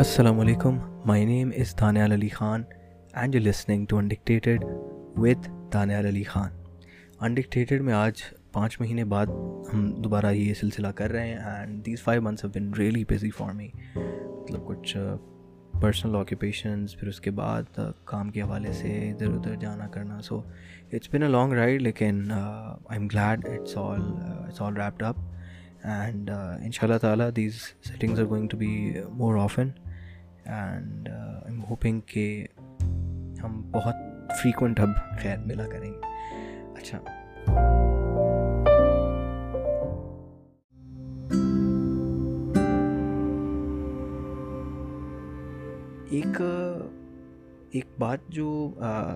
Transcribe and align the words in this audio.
السلام 0.00 0.38
علیکم 0.40 0.78
my 1.06 1.24
name 1.24 1.50
is 1.56 1.74
Danial 1.80 2.12
Ali 2.12 2.28
Khan 2.28 2.62
and 3.12 3.34
you 3.34 3.40
listening 3.40 3.84
to 3.86 3.96
indicated 3.96 4.64
with 5.16 5.48
Danial 5.72 6.06
Ali 6.06 6.22
Khan 6.22 6.50
indicated 7.20 7.82
میں 7.82 7.94
آج 7.94 8.22
پانچ 8.52 8.80
مہینے 8.80 9.04
بعد 9.04 9.26
ہم 9.72 9.84
دوبارہ 10.02 10.32
یہ 10.32 10.54
سلسلہ 10.54 10.88
کر 10.88 11.10
رہے 11.10 11.28
ہیں 11.28 11.38
and 11.38 11.86
these 11.86 12.02
five 12.02 12.22
months 12.22 12.44
been 12.44 12.70
really 12.78 13.04
busy 13.04 13.30
for 13.30 13.52
me 13.52 13.68
مطلب 13.96 14.66
کچھ 14.66 14.96
uh, 14.96 15.16
پرسنل 15.80 16.16
آکوپیشنز 16.16 16.96
پھر 16.96 17.08
اس 17.08 17.20
کے 17.20 17.30
بعد 17.30 17.80
uh, 17.80 17.90
کام 18.04 18.30
کے 18.30 18.42
حوالے 18.42 18.72
سے 18.72 19.10
ادھر 19.10 19.34
ادھر 19.34 19.56
جانا 19.56 19.88
کرنا. 19.88 20.20
So 20.20 20.40
it's 20.92 21.14
been 21.14 21.22
a 21.22 21.28
long 21.28 21.52
ride 21.52 21.82
لیکن 21.82 22.32
I'm 22.98 23.06
glad 23.06 23.46
it's 23.48 23.76
all 23.76 24.00
it's 24.46 24.62
all 24.62 24.76
wrapped 24.76 25.02
up 25.02 25.16
and 25.84 26.30
ان 26.30 26.70
شاء 26.70 26.86
اللہ 26.86 26.98
تعالیٰ 26.98 27.30
these 27.36 27.60
settings 27.84 28.20
are 28.20 28.26
going 28.26 28.48
to 28.48 28.56
be 28.56 28.92
more 29.08 29.38
often 29.38 29.68
and 30.44 31.08
I'm 31.52 31.64
hoping 31.64 32.00
کہ 32.00 32.46
ہم 33.42 33.70
بہت 33.70 33.94
فریکوینٹ 34.42 34.80
اب 34.80 34.88
خیر 35.22 35.38
ملا 35.38 35.66
کریں۔ 35.66 35.92
گے 35.92 36.00
اچھا۔ 36.76 36.98
ایک 46.10 46.42
ایک 47.70 47.84
بات 47.98 48.18
جو 48.28 48.74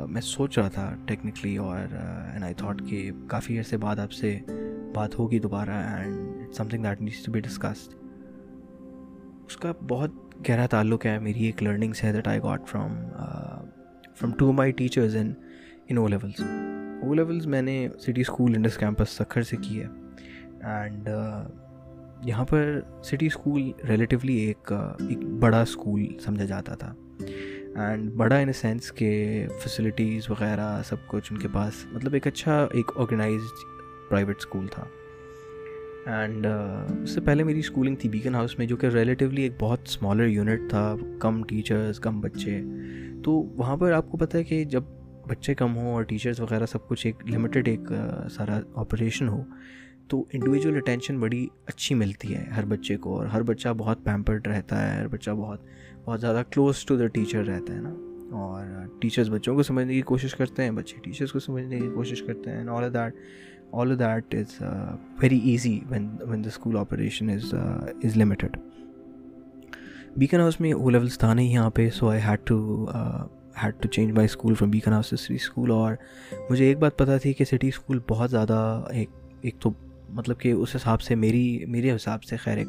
میں 0.09 0.21
سوچ 0.21 0.59
رہا 0.59 0.69
تھا 0.69 0.97
ٹیکنیکلی 1.07 1.57
اور 1.57 1.79
اینڈ 2.33 2.45
آئی 2.45 2.55
تھاٹ 2.55 2.83
کہ 2.87 3.11
کافی 3.29 3.59
عرصے 3.59 3.77
بعد 3.77 3.99
آپ 3.99 4.13
سے 4.13 4.39
بات 4.95 5.19
ہوگی 5.19 5.39
دوبارہ 5.39 5.71
and 5.71 6.35
something 6.69 6.83
that 6.83 7.01
needs 7.01 7.25
to 7.25 7.33
be 7.33 7.41
discussed 7.41 8.04
اس 9.47 9.57
کا 9.57 9.73
بہت 9.89 10.11
گہرا 10.49 10.67
تعلق 10.67 11.07
ہے 11.07 11.19
میری 11.19 11.45
ایک 11.45 11.63
لرننگس 11.63 12.05
ہے 12.05 12.13
that 12.13 12.29
I 12.29 12.41
got 12.43 12.69
from 12.69 12.97
from 14.17 14.33
to 14.33 14.53
my 14.53 14.73
teachers 14.73 15.17
in 15.17 15.33
in 15.89 15.99
O 15.99 16.09
levels 16.09 16.41
O 17.03 17.15
levels 17.15 17.47
میں 17.47 17.63
نے 17.63 17.89
city 18.01 18.21
school 18.21 18.55
Indus 18.57 18.77
campus 18.79 19.11
Sukkur 19.11 19.43
سے 19.43 19.57
کی 19.57 19.83
ہے. 19.83 19.87
اینڈ 20.63 21.09
uh, 21.09 21.45
یہاں 22.23 22.45
پر 22.45 22.81
سٹی 23.05 23.27
اسکول 23.27 23.71
ریلیٹیولی 23.89 24.35
ایک 24.35 24.73
uh, 24.73 24.95
ایک 25.09 25.19
بڑا 25.19 25.61
اسکول 25.61 26.07
سمجھا 26.25 26.45
جاتا 26.45 26.75
تھا. 26.75 26.95
اینڈ 27.77 28.13
بڑا 28.13 28.37
ان 28.37 28.47
اے 28.47 28.53
سینس 28.53 28.93
کہ 28.93 29.47
فیسلٹیز 29.63 30.31
وغیرہ 30.31 30.83
سب 30.85 30.97
کچھ 31.07 31.33
ان 31.33 31.39
کے 31.39 31.49
پاس 31.53 31.87
مطلب 31.93 32.15
ایک 32.15 32.27
اچھا 32.27 32.67
ایک 32.73 32.93
آرگنائزڈ 32.97 33.65
پرائیویٹ 34.09 34.37
اسکول 34.39 34.67
تھا. 34.67 34.85
اینڈ 36.07 36.47
uh, 36.47 37.03
اس 37.03 37.11
سے 37.11 37.21
پہلے 37.21 37.45
میری 37.45 37.59
اسکولنگ 37.59 37.97
تھی 37.97 38.09
بیکن 38.09 38.35
ہاؤس 38.35 38.59
میں 38.59 38.67
جو 38.67 38.77
کہ 38.77 38.87
ریلیٹیولی 38.87 39.43
ایک 39.43 39.53
بہت 39.61 39.79
اسمالر 39.87 40.27
یونٹ 40.27 40.71
تھا، 40.71 40.97
کم 41.19 41.43
ٹیچرز 41.45 42.01
کم 42.01 42.21
بچے۔ 42.21 42.63
تو 43.25 43.33
وہاں 43.33 43.77
پر 43.77 43.93
آپ 43.93 44.11
کو 44.11 44.17
پتہ 44.17 44.37
ہے 44.37 44.45
کہ 44.45 44.65
جب 44.65 44.83
بچے 45.29 45.55
کم 45.55 45.77
ہوں 45.77 45.93
اور 45.93 46.03
ٹیچرز 46.03 46.41
وغیرہ 46.41 46.67
سب 46.67 46.89
کچھ 46.89 47.07
ایک 47.07 47.17
لمیٹیڈ 47.31 47.69
ایک 47.69 47.81
سارا 48.31 48.61
آپریشن 48.75 49.29
ہو، 49.29 49.43
تو 50.09 50.25
انڈیویجول 50.33 50.77
اٹینشن 50.77 51.19
بڑی 51.19 51.47
اچھی 51.67 51.95
ملتی 51.95 52.35
ہے 52.35 52.45
ہر 52.57 52.65
بچے 52.65 52.97
کو۔ 52.97 53.19
اور 53.19 53.27
ہر 53.27 53.43
بچہ 53.43 53.69
بہت 53.69 54.05
پیمپرڈ 54.05 54.47
رہتا 54.47 54.95
ہے، 54.95 55.01
ہر 55.01 55.09
بچہ 55.09 55.31
بہت 55.31 55.61
بہت 56.05 56.21
زیادہ 56.21 56.43
کلوز 56.51 56.85
ٹو 56.85 56.97
دا 56.97 57.07
ٹیچر 57.07 57.45
رہتا 57.45 57.75
ہے 57.75 57.81
نا۔ 57.81 57.95
اور 58.33 58.67
ٹیچرز 59.01 59.31
بچوں 59.31 59.55
کو 59.55 59.63
سمجھنے 59.63 59.95
کی 59.95 60.03
کوشش 60.03 60.35
کرتے 60.35 60.63
ہیں، 60.63 60.71
بچے 60.71 60.97
ٹیچرس 61.03 61.33
کو 61.33 61.39
سمجھنے 61.39 61.81
کی 61.81 61.89
کوشش 61.95 62.23
کرتے 62.23 62.51
ہیں 62.51 62.69
all 62.69 62.95
that 62.95 63.15
all 63.75 63.99
that 63.99 64.35
is 64.35 64.63
very 65.23 65.39
easy 65.39 65.79
when 65.89 66.09
when 66.21 66.45
the 66.45 66.49
school 66.49 66.77
operation 66.77 67.31
is 67.31 67.55
is 68.05 68.17
limited 68.17 68.57
Beaconhouse 70.41 70.61
میں 70.61 70.73
او 70.73 70.91
لیولس 70.91 71.19
تھا 71.19 71.33
نہیں 71.35 71.53
یہاں 71.53 71.71
پہ 71.71 71.89
so 71.91 72.09
I 72.09 72.21
had 72.23 72.39
to 72.45 72.87
had 73.63 73.75
to 73.81 73.89
change 73.89 74.13
my 74.13 74.25
school 74.25 74.55
from 74.55 74.71
Beaconhouse 74.93 75.15
city 75.21 75.35
school 75.35 75.71
اور 75.71 75.95
مجھے 76.51 76.65
ایک 76.65 76.79
بات 76.79 76.99
پتہ 76.99 77.19
تھی 77.23 77.33
کہ 77.33 77.45
سٹی 77.45 77.69
اسکول 77.69 77.99
بہت 78.09 78.31
زیادہ 78.31 78.85
ایک 78.91 79.11
ایک 79.41 79.55
تو 79.61 79.71
مطلب 80.09 80.39
کہ 80.41 80.53
اس 80.53 80.77
حساب 80.77 81.01
سے 81.01 81.15
میری 81.15 81.65
میرے 81.69 81.95
حساب 81.95 82.25
سے 82.25 82.37
خیر 82.37 82.59
ایک 82.59 82.69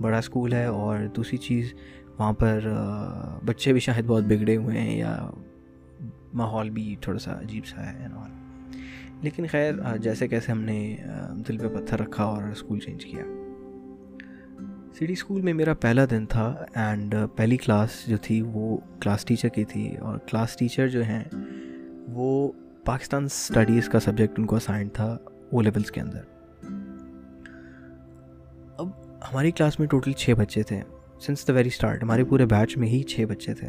بڑا 0.00 0.18
اسکول 0.18 0.52
ہے 0.52 0.64
اور 0.64 0.98
دوسری 1.16 1.38
چیز 1.38 1.72
وہاں 2.18 2.32
پر 2.32 2.68
بچے 3.44 3.72
بھی 3.72 3.80
شاید 3.80 4.06
بہت 4.06 4.24
بگڑے 4.24 4.56
ہوئے 4.56 4.80
ہیں 4.80 4.98
یا 4.98 5.30
ماحول 6.34 6.70
بھی 6.70 6.96
تھوڑا 7.00 7.18
سا 7.18 7.40
عجیب 7.40 7.66
سا 7.66 7.86
ہے 7.86 8.08
لیکن 9.22 9.46
خیر 9.46 9.72
جیسے 10.00 10.28
کیسے 10.28 10.52
ہم 10.52 10.60
نے 10.60 10.96
دل 11.48 11.58
پہ 11.58 11.68
پتھر 11.68 12.00
رکھا 12.00 12.24
اور 12.24 12.42
اسکول 12.42 12.78
چینج 12.78 13.04
کیا۔ 13.04 13.22
سٹی 14.94 15.12
اسکول 15.12 15.40
میں 15.40 15.52
میرا 15.52 15.74
پہلا 15.74 16.04
دن 16.10 16.26
تھا 16.26 16.64
اینڈ 16.74 17.14
پہلی 17.36 17.56
کلاس 17.56 17.90
جو 18.06 18.16
تھی 18.16 18.42
وہ 18.42 18.76
کلاس 19.00 19.24
ٹیچر 19.24 19.48
کی 19.48 19.64
تھی 19.64 19.96
اور 19.96 20.18
کلاس 20.18 20.56
ٹیچر 20.56 20.88
جو 20.88 21.02
ہیں 21.02 21.24
وہ 22.08 22.52
پاکستان 22.84 23.24
اسٹڈیز 23.24 23.88
کا 23.88 24.00
سبجیکٹ 24.00 24.38
ان 24.38 24.46
کو 24.46 24.56
اسائن 24.56 24.88
تھا 24.88 25.18
او 25.52 25.60
لیولس 25.60 25.90
کے 25.90 26.00
اندر۔ 26.00 26.20
اب 28.78 28.88
ہماری 29.32 29.50
کلاس 29.50 29.78
میں 29.78 29.88
ٹوٹل 29.88 30.12
چھ 30.12 30.30
بچے 30.30 30.62
تھے۔ 30.62 30.80
سنس 31.20 31.48
دا 31.48 31.52
ویری 31.52 31.68
اسٹارٹ 31.68 32.02
ہمارے 32.02 32.24
پورے 32.24 32.46
بیچ 32.46 32.76
میں 32.76 32.88
ہی 32.88 33.02
چھ 33.02 33.24
بچے 33.28 33.54
تھے۔ 33.54 33.68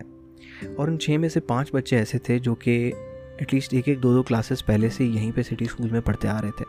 اور 0.77 0.87
ان 0.87 0.99
چھ 0.99 1.09
میں 1.09 1.29
سے 1.29 1.39
پانچ 1.39 1.73
بچے 1.73 1.97
ایسے 1.97 2.17
تھے 2.17 2.39
جو 2.39 2.55
کہ 2.55 2.91
ایٹ 3.37 3.53
لیسٹ 3.53 3.73
ایک 3.73 3.87
ایک 3.87 4.03
دو 4.03 4.13
دو 4.13 4.23
کلاسز 4.23 4.65
پہلے 4.65 4.89
سے 4.89 5.05
یہیں 5.05 5.31
پہ 5.35 5.41
سٹی 5.41 5.65
اسکول 5.65 5.89
میں 5.89 6.01
پڑھتے 6.01 6.27
آ 6.27 6.41
رہے 6.41 6.51
تھے۔ 6.57 6.65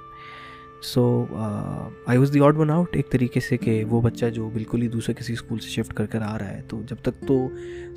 So 0.83 1.25
I 2.07 2.19
was 2.19 2.33
the 2.35 2.41
odd 2.41 2.57
one 2.57 2.71
out 2.71 2.97
ایک 2.97 3.11
طریقے 3.11 3.41
سے 3.41 3.57
کہ 3.57 3.85
وہ 3.85 4.01
بچہ 4.01 4.27
جو 4.27 4.49
بالکل 4.51 4.83
ہی 4.83 4.89
دوسرے 4.89 5.15
کسی 5.15 5.33
اسکول 5.33 5.59
سے 5.59 5.69
شفٹ 5.71 5.95
کر 5.95 6.07
کر 6.07 6.23
آ 6.23 6.39
رہا 6.39 6.49
ہے، 6.49 6.63
تو 6.69 6.81
جب 6.83 6.97
تک 7.03 7.27
تو 7.29 7.49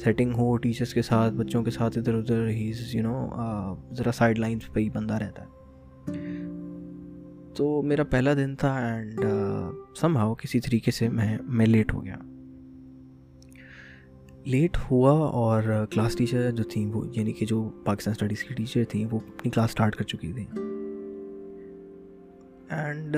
سیٹنگ 0.03 0.33
ہو 0.33 0.55
ٹیچرس 0.57 0.93
کے 0.93 1.01
ساتھ، 1.01 1.33
بچوں 1.33 1.63
کے 1.63 1.71
ساتھ 1.71 1.97
ادھر 1.97 2.13
ادھر 2.13 2.47
ہی 2.47 2.71
یو 2.93 3.03
نو 3.03 3.27
ذرا 3.95 4.11
سائڈ 4.11 4.39
لائنس 4.39 4.71
پہ 4.73 4.79
ہی 4.79 4.89
بندہ 4.89 5.13
رہتا 5.13 5.43
ہے۔ 5.43 5.55
تو 7.55 7.81
میرا 7.81 8.03
پہلا 8.03 8.33
دن 8.33 8.55
تھا 8.55 8.73
اینڈ 8.79 9.25
سم 9.95 10.17
ہاؤ 10.17 10.33
کسی 10.35 10.59
طریقے 10.59 10.91
سے 10.91 11.09
میں 11.09 11.37
میں 11.43 11.65
لیٹ 11.65 11.93
ہو 11.93 12.03
گیا۔ 12.05 12.17
لیٹ 14.47 14.77
ہوا 14.91 15.11
اور 15.29 15.63
کلاس 15.91 16.15
ٹیچر 16.15 16.51
جو 16.51 16.63
تھیں 16.63 16.85
وہ 16.93 17.03
یعنی 17.11 17.31
کہ 17.31 17.45
جو 17.45 17.69
پاکستان 17.85 18.11
اسٹڈیز 18.11 18.43
کی 18.43 18.53
ٹیچر 18.53 18.83
تھیں، 18.89 19.05
وہ 19.11 19.19
اپنی 19.27 19.49
کلاس 19.51 19.69
اسٹارٹ 19.69 19.95
کر 19.95 20.03
چکی 20.03 20.31
تھیں۔ 20.33 20.45
اینڈ 22.69 23.17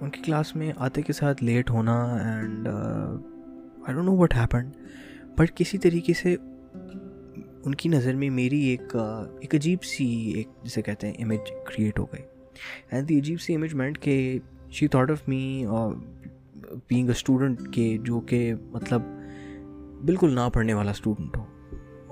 ان 0.00 0.10
کی 0.10 0.22
کلاس 0.22 0.54
میں 0.56 0.72
آتے 0.76 1.02
کے 1.02 1.12
ساتھ 1.12 1.42
لیٹ 1.44 1.70
ہونا 1.70 1.96
and 2.16 2.68
I 2.68 3.92
don't 3.92 4.06
know 4.06 4.16
what 4.16 4.34
happen 4.34 4.70
but 5.38 5.56
کسی 5.56 5.78
طریقے 5.78 6.12
سے 6.12 6.36
ان 7.64 7.74
کی 7.74 7.88
نظر 7.88 8.14
میں 8.14 8.30
میری 8.30 8.60
ایک 8.60 8.96
ایک 8.96 9.54
عجیب 9.54 9.82
سی، 9.84 10.06
ایک 10.36 10.48
جسے 10.64 10.82
کہتے 10.82 11.06
ہیں 11.06 11.14
امیج 11.24 11.50
کریٹ 11.66 11.98
ہو 11.98 12.04
گئی۔ 12.04 12.22
اینڈ 12.90 13.08
دی 13.08 13.18
عجیب 13.18 13.40
سی 13.40 13.54
امیج 13.54 13.74
مینٹ 13.74 13.98
کہ 13.98 14.38
she 14.70 14.88
thought 14.88 15.10
of 15.10 15.28
me 15.28 15.64
being 16.88 17.06
a 17.06 17.14
student 17.14 17.72
کے، 17.74 17.96
جو 18.04 18.20
کہ 18.20 18.52
مطلب 18.72 19.02
بالکل 20.04 20.34
نہ 20.34 20.48
پڑھنے 20.52 20.74
والا 20.74 20.90
اسٹوڈنٹ 20.90 21.36
ہو 21.36 21.44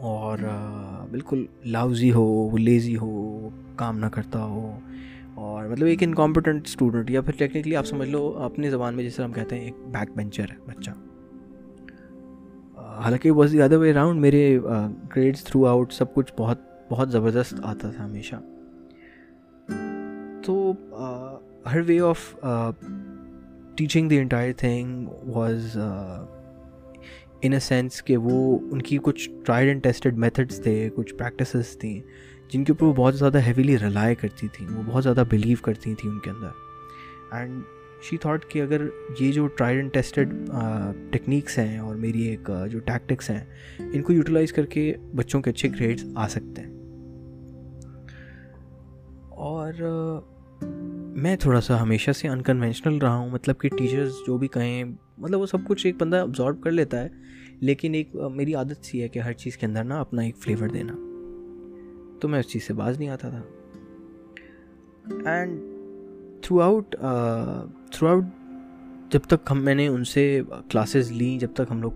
اور 0.08 0.38
بالکل 1.10 1.44
لاؤزی 1.64 2.12
ہو 2.12 2.56
لیزی 2.56 2.96
ہو، 2.96 3.48
کام 3.76 3.98
نہ 3.98 4.06
کرتا 4.06 4.44
ہو 4.44 4.78
اور 5.34 5.66
مطلب 5.66 5.86
ایک 5.86 6.02
انکمپٹنٹ 6.02 6.66
اسٹوڈنٹ 6.66 7.10
یا 7.10 7.20
پھر 7.20 7.32
ٹیکنیکلی 7.38 7.76
آپ 7.76 7.86
سمجھ 7.86 8.08
لو 8.08 8.32
اپنی 8.42 8.70
زبان 8.70 8.94
میں 8.94 9.04
جس 9.04 9.16
طرح 9.16 9.24
ہم 9.24 9.32
کہتے 9.32 9.56
ہیں 9.56 9.64
ایک 9.64 9.74
بیک 9.86 10.16
بینچر 10.16 10.50
ہے 10.50 10.56
بچہ۔ 10.66 10.90
حالانکہ 13.02 13.30
was 13.30 13.52
the 13.52 13.62
other 13.62 13.76
way 13.76 13.90
around 13.90 14.20
میرے 14.20 14.58
گریڈس 15.16 15.44
تھرو 15.44 15.66
آؤٹ 15.66 15.92
سب 15.92 16.14
کچھ 16.14 16.32
بہت 16.38 16.58
بہت 16.90 17.10
زبردست 17.10 17.54
آتا 17.62 17.90
تھا 17.90 18.04
ہمیشہ۔ 18.04 18.34
تو 20.44 20.72
ہر 21.72 21.80
way 21.86 22.00
of 22.00 22.34
teaching 23.76 24.08
the 24.08 24.18
entire 24.18 24.52
thing 24.56 25.06
was 25.26 25.76
in 27.42 27.52
a 27.52 27.58
sense 27.58 28.02
کہ 28.02 28.16
وہ 28.16 28.58
ان 28.70 28.82
کی 28.82 28.98
کچھ 29.02 29.30
ٹرائڈ 29.44 29.68
اینڈ 29.68 29.82
ٹیسٹڈ 29.82 30.16
میتھڈس 30.18 30.60
تھے، 30.60 30.90
کچھ 30.94 31.14
پریکٹسز 31.14 31.78
تھیں، 31.78 32.00
جن 32.48 32.64
کے 32.64 32.72
اوپر 32.72 32.86
وہ 32.86 32.92
بہت 32.92 33.16
زیادہ 33.16 33.38
ہیویلی 33.38 33.78
ریلائی 33.78 34.14
کرتی 34.14 34.48
تھیں، 34.48 34.68
وہ 34.76 34.82
بہت 34.86 35.02
زیادہ 35.02 35.24
بلیو 35.30 35.56
کرتی 35.62 35.94
تھیں 35.94 36.10
ان 36.10 36.18
کے 36.18 36.30
اندر۔ 36.30 36.48
اینڈ 37.30 37.62
شی 38.02 38.16
تھاٹ 38.16 38.46
کہ 38.48 38.62
اگر 38.62 38.82
یہ 39.20 39.32
جو 39.32 39.46
ٹرائڈ 39.46 39.76
اینڈ 39.76 39.92
ٹیسٹڈ 39.92 40.50
ٹیکنیکس 41.10 41.58
ہیں 41.58 41.78
اور 41.78 41.96
میری 41.96 42.22
ایک 42.22 42.50
جو 42.70 42.78
ٹیکٹکس 42.78 43.30
ہیں، 43.30 43.44
ان 43.78 44.02
کو 44.02 44.12
یوٹیلائز 44.12 44.52
کر 44.52 44.66
کے 44.66 44.94
بچوں 45.16 45.42
کے 45.42 45.50
اچھے 45.50 45.68
گریڈس 45.68 46.04
آ 46.14 46.28
سکتے 46.28 46.62
ہیں۔ 46.62 46.72
اور 49.30 49.72
میں 51.16 51.36
تھوڑا 51.36 51.60
سا 51.60 51.82
ہمیشہ 51.82 52.10
سے 52.10 52.28
انکنوینشنل 52.28 52.98
رہا 52.98 53.16
ہوں۔ 53.16 53.30
مطلب 53.30 53.58
کہ 53.58 53.68
ٹیچرز 53.68 54.12
جو 54.26 54.38
بھی 54.38 54.48
کہیں 54.48 54.84
مطلب 55.18 55.40
وہ 55.40 55.46
سب 55.46 55.58
کچھ 55.66 55.86
ایک 55.86 55.96
بندہ 55.98 56.16
ابزارو 56.16 56.54
کر 56.54 56.70
لیتا 56.70 57.02
ہے، 57.02 57.08
لیکن 57.60 57.94
ایک 57.94 58.14
میری 58.34 58.54
عادت 58.54 58.84
سی 58.84 59.02
ہے 59.02 59.08
کہ 59.08 59.18
ہر 59.18 59.32
چیز 59.32 59.56
کے 59.56 59.66
اندر 59.66 59.84
نا 59.84 60.00
اپنا 60.00 60.22
ایک 60.22 60.36
فلیور 60.36 60.68
دینا۔ 60.68 60.92
تو 62.20 62.28
میں 62.28 62.38
اس 62.38 62.48
چیز 62.48 62.62
سے 62.62 62.74
باز 62.74 62.98
نہیں 62.98 63.08
آتا 63.08 63.28
تھا۔ 63.30 63.42
And 65.24 65.60
through 66.42 66.60
out 66.60 66.96
through 67.92 68.08
out 68.08 68.24
جب 69.10 69.20
تک 69.26 69.50
ہم، 69.50 69.62
میں 69.64 69.74
نے 69.74 69.86
ان 69.88 70.04
سے 70.04 70.40
کلاسز 70.70 71.10
لیں، 71.12 71.38
جب 71.38 71.52
تک 71.54 71.70
ہم 71.70 71.80
لوگ 71.82 71.92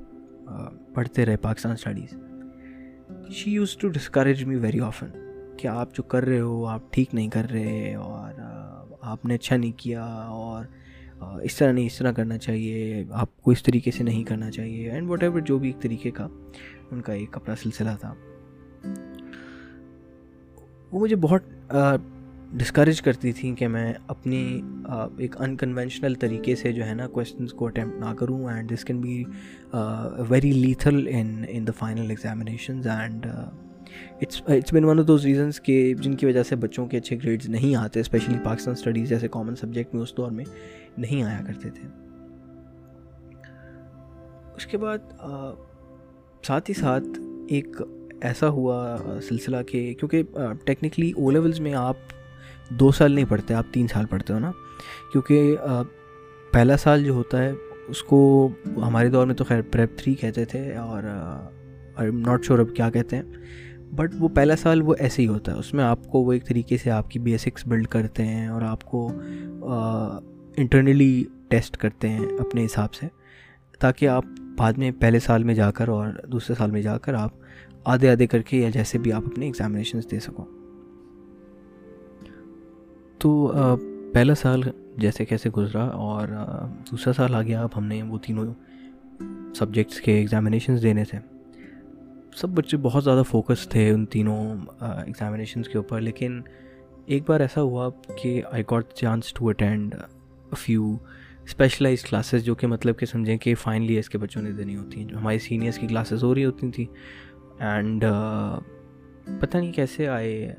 پڑھتے 0.95 1.27
رہے 1.27 1.37
Pakistan 1.37 1.73
studies 1.73 2.15
she 3.35 3.51
used 3.51 3.77
to 3.77 3.89
discourage 3.89 4.43
me 4.45 4.57
very 4.57 4.81
often 4.81 5.11
کہ 5.57 5.67
آپ 5.69 5.95
جو 5.95 6.03
کر 6.03 6.25
رہے 6.25 6.41
ہو، 6.41 6.65
آپ 6.67 6.93
ٹھیک 6.93 7.15
نہیں 7.15 7.29
کر 7.29 7.51
رہے 7.53 7.95
اور 7.95 8.41
آپ 9.01 9.25
نے 9.25 9.35
اچھا 9.35 9.57
نہیں 9.57 9.73
کیا 9.77 10.05
اور 10.05 10.65
اس 11.43 11.57
طرح 11.57 11.73
نہیں، 11.73 11.87
اس 11.87 11.99
طرح 11.99 12.13
کرنا 12.13 12.39
چاہیے، 12.39 13.05
آپ 13.11 13.43
کو 13.43 13.51
اس 13.51 13.63
طریقے 13.63 13.91
سے 13.91 14.05
نہیں 14.05 14.25
کرنا 14.25 14.51
چاہیے 14.51 14.91
اینڈ 14.91 15.09
واٹ 15.09 15.23
ایور 15.23 15.41
جو 15.41 15.59
بھی 15.59 15.69
ایک 15.69 15.83
طریقے 15.83 16.11
کا 16.11 16.29
ان 16.91 17.01
کا 17.01 17.13
ایک 17.13 17.37
اپنا 17.37 17.55
سلسلہ 17.63 17.91
تھا۔ 18.01 18.15
وہ 20.93 21.01
مجھے 21.01 21.17
بہت 21.17 21.73
ڈسکریج 22.53 23.03
کرتی 23.03 23.33
تھیں 23.33 23.57
کہ 23.57 23.69
میں 23.69 23.93
اپنی 24.07 24.63
ایک 25.19 25.41
انکنونشنل 25.41 26.15
طریقے 26.15 26.57
سے 26.57 26.73
جو 26.73 26.87
ہے 26.87 26.95
نا 26.95 27.07
کوشچنس 27.09 27.53
کو 27.53 27.67
اٹیمپٹ 27.67 28.01
نہ 28.01 28.15
کروں 28.15 28.49
and 28.49 28.73
this 28.73 28.85
can 28.85 29.01
be 29.01 29.25
very 30.29 30.53
lethal 30.53 31.07
in 31.11 31.45
in 31.49 31.67
the 31.67 31.73
final 31.79 32.11
examinations 32.11 32.87
and 32.87 33.27
it's 33.27 34.43
it's 34.47 34.73
been 34.75 34.85
one 34.85 34.99
of 35.01 35.07
those 35.07 35.25
reasons 35.25 35.61
کہ 35.61 35.95
جن 35.95 36.15
کی 36.15 36.27
وجہ 36.27 36.43
سے 36.43 36.57
بچوں 36.57 36.87
کے 36.87 36.97
اچھے 36.97 37.17
گریڈز 37.17 37.49
نہیں 37.49 37.75
آتے 37.77 38.01
اسپیشلی 38.01 38.37
پاکستان 38.45 38.75
اسٹڈیز 38.79 39.09
جیسے 39.09 39.29
کامن 39.29 39.57
سبجیکٹ 39.57 39.95
میں 39.95 40.03
اس 40.03 40.17
دور 40.17 40.31
میں۔ 40.31 40.45
نہیں 40.99 41.23
آیا 41.23 41.41
کرتے 41.47 41.71
تھے۔ 41.71 41.89
اس 44.57 44.67
کے 44.67 44.79
بعد 44.79 44.99
ساتھ 46.43 46.71
ہی 46.71 46.75
ساتھ 46.75 47.19
ایک 47.49 47.77
ایسا 48.23 48.49
ہوا 48.49 48.97
سلسلہ 49.29 49.57
کہ 49.69 49.95
کیونکہ 49.95 50.23
ٹیکنیکلی 50.65 51.11
او 51.17 51.31
لیولز 51.31 51.61
میں 51.61 51.75
آپ 51.75 51.97
دو 52.71 52.91
سال 52.91 53.13
نہیں 53.13 53.25
پڑھتے، 53.29 53.55
آپ 53.55 53.73
تین 53.73 53.87
سال 53.89 54.07
پڑھتے 54.07 54.33
ہو 54.33 54.39
نا۔ 54.39 54.51
کیونکہ 55.13 55.57
پہلا 56.53 56.77
سال 56.77 57.05
جو 57.05 57.13
ہوتا 57.15 57.43
ہے، 57.43 57.53
اس 57.89 58.03
کو 58.03 58.49
ہمارے 58.87 59.09
دور 59.09 59.27
میں 59.27 59.35
تو 59.35 59.45
خیر 59.45 59.63
پریپ 59.73 59.97
تھری 59.99 60.15
کہتے 60.15 60.45
تھے 60.45 60.75
اور 60.77 61.03
ناٹ 62.01 62.45
شیور 62.45 62.59
اب 62.59 62.75
کیا 62.77 62.91
کہتے 62.91 63.17
ہیں۔ 63.17 63.23
بٹ 63.97 64.15
وہ 64.19 64.29
پہلا 64.29 64.57
سال 64.57 64.83
وہ 64.83 64.95
ایسے 64.99 65.23
ہی 65.23 65.27
ہوتا 65.29 65.53
ہے، 65.53 65.59
اس 65.59 65.73
میں 65.75 65.85
آپ 65.85 66.07
کو 66.07 66.23
وہ 66.25 66.33
ایک 66.33 66.47
طریقے 66.47 66.77
سے 66.77 66.91
آپ 66.91 67.11
کی 67.11 67.19
بیسکس 67.19 67.67
بلڈ 67.67 67.87
کرتے 67.87 68.25
ہیں 68.25 68.47
اور 68.49 68.63
آپ 68.63 68.85
کو 68.85 69.09
انٹرنلی 70.57 71.25
ٹیسٹ 71.49 71.77
کرتے 71.77 72.09
ہیں 72.09 72.27
اپنے 72.41 72.65
حساب 72.65 72.95
سے، 72.95 73.07
تاکہ 73.81 74.09
آپ 74.09 74.25
بعد 74.57 74.73
میں 74.73 74.91
پہلے 75.01 75.19
سال 75.19 75.45
میں 75.45 75.55
جا 75.55 75.71
کر 75.71 75.89
اور 75.89 76.09
دوسرے 76.29 76.57
سال 76.59 76.71
میں 76.71 76.83
جا 76.83 76.97
کر 76.99 77.15
آپ 77.15 77.31
آدھے 77.85 78.09
آدھے 78.11 78.27
کر 78.27 78.43
کے 78.43 78.59
یا 78.59 78.71
جیسے 78.71 78.99
بھی 78.99 79.13
آپ 79.13 79.23
اپنے 79.27 79.47
ایگزامینیشنس 79.47 80.11
دے 80.11 80.21
سکو۔ 80.21 80.45
تو 83.19 83.53
پہلا 84.15 84.35
سال 84.35 84.63
جیسے 84.97 85.25
کیسے 85.25 85.51
گزرا 85.51 85.85
اور 85.85 86.29
دوسرا 86.91 87.13
سال 87.13 87.35
آ 87.35 87.43
گیا 87.43 87.63
اب 87.63 87.69
ہم 87.77 87.85
نے 87.85 88.03
وہ 88.03 88.19
تینوں 88.19 88.55
سبجیکٹس 89.55 90.01
کے 90.01 90.13
ایگزامینیشنز 90.13 90.83
دینے 90.83 91.05
تھے۔ 91.05 91.19
سب 92.37 92.49
بچے 92.49 92.77
بہت 92.77 93.05
زیادہ 93.05 93.23
فوکس 93.29 93.69
تھے 93.69 93.89
ان 93.91 94.07
تینوں 94.07 94.57
ایگزامینیشنس 94.81 95.69
کے 95.69 95.79
اوپر، 95.79 96.01
لیکن 96.01 96.41
ایک 97.07 97.29
بار 97.29 97.41
ایسا 97.41 97.61
ہوا 97.63 97.89
کہ 98.23 98.43
I 98.51 98.63
got 98.71 98.93
chance 98.93 99.33
to 99.33 99.49
attend 99.49 99.95
few 100.57 100.97
specialize 101.45 102.03
classes 102.03 102.45
جو 102.45 102.55
کہ 102.55 102.67
مطلب 102.67 102.99
کہ 102.99 103.07
سمجھیں 103.07 103.39
کہ 103.39 103.55
فائنل 103.55 103.89
ایئرس 103.89 104.09
کے 104.09 104.19
بچوں 104.19 104.43
نے 104.43 104.53
دینی 104.53 104.77
ہوتی 104.77 105.01
ہیں، 105.01 105.09
جو 105.09 105.19
ہماری 105.19 105.39
سینئرس 105.39 105.79
کی 105.79 105.87
کلاسز 105.87 106.25
ہو 106.25 106.35
رہی 106.35 106.45
ہوتی 106.45 106.71
تھیں۔ 106.71 106.87
اینڈ 107.59 108.05
uh, 108.05 108.59
پتہ 109.41 109.59
نہیں 109.59 109.73
کیسے 109.73 110.09
آئے 110.09 110.55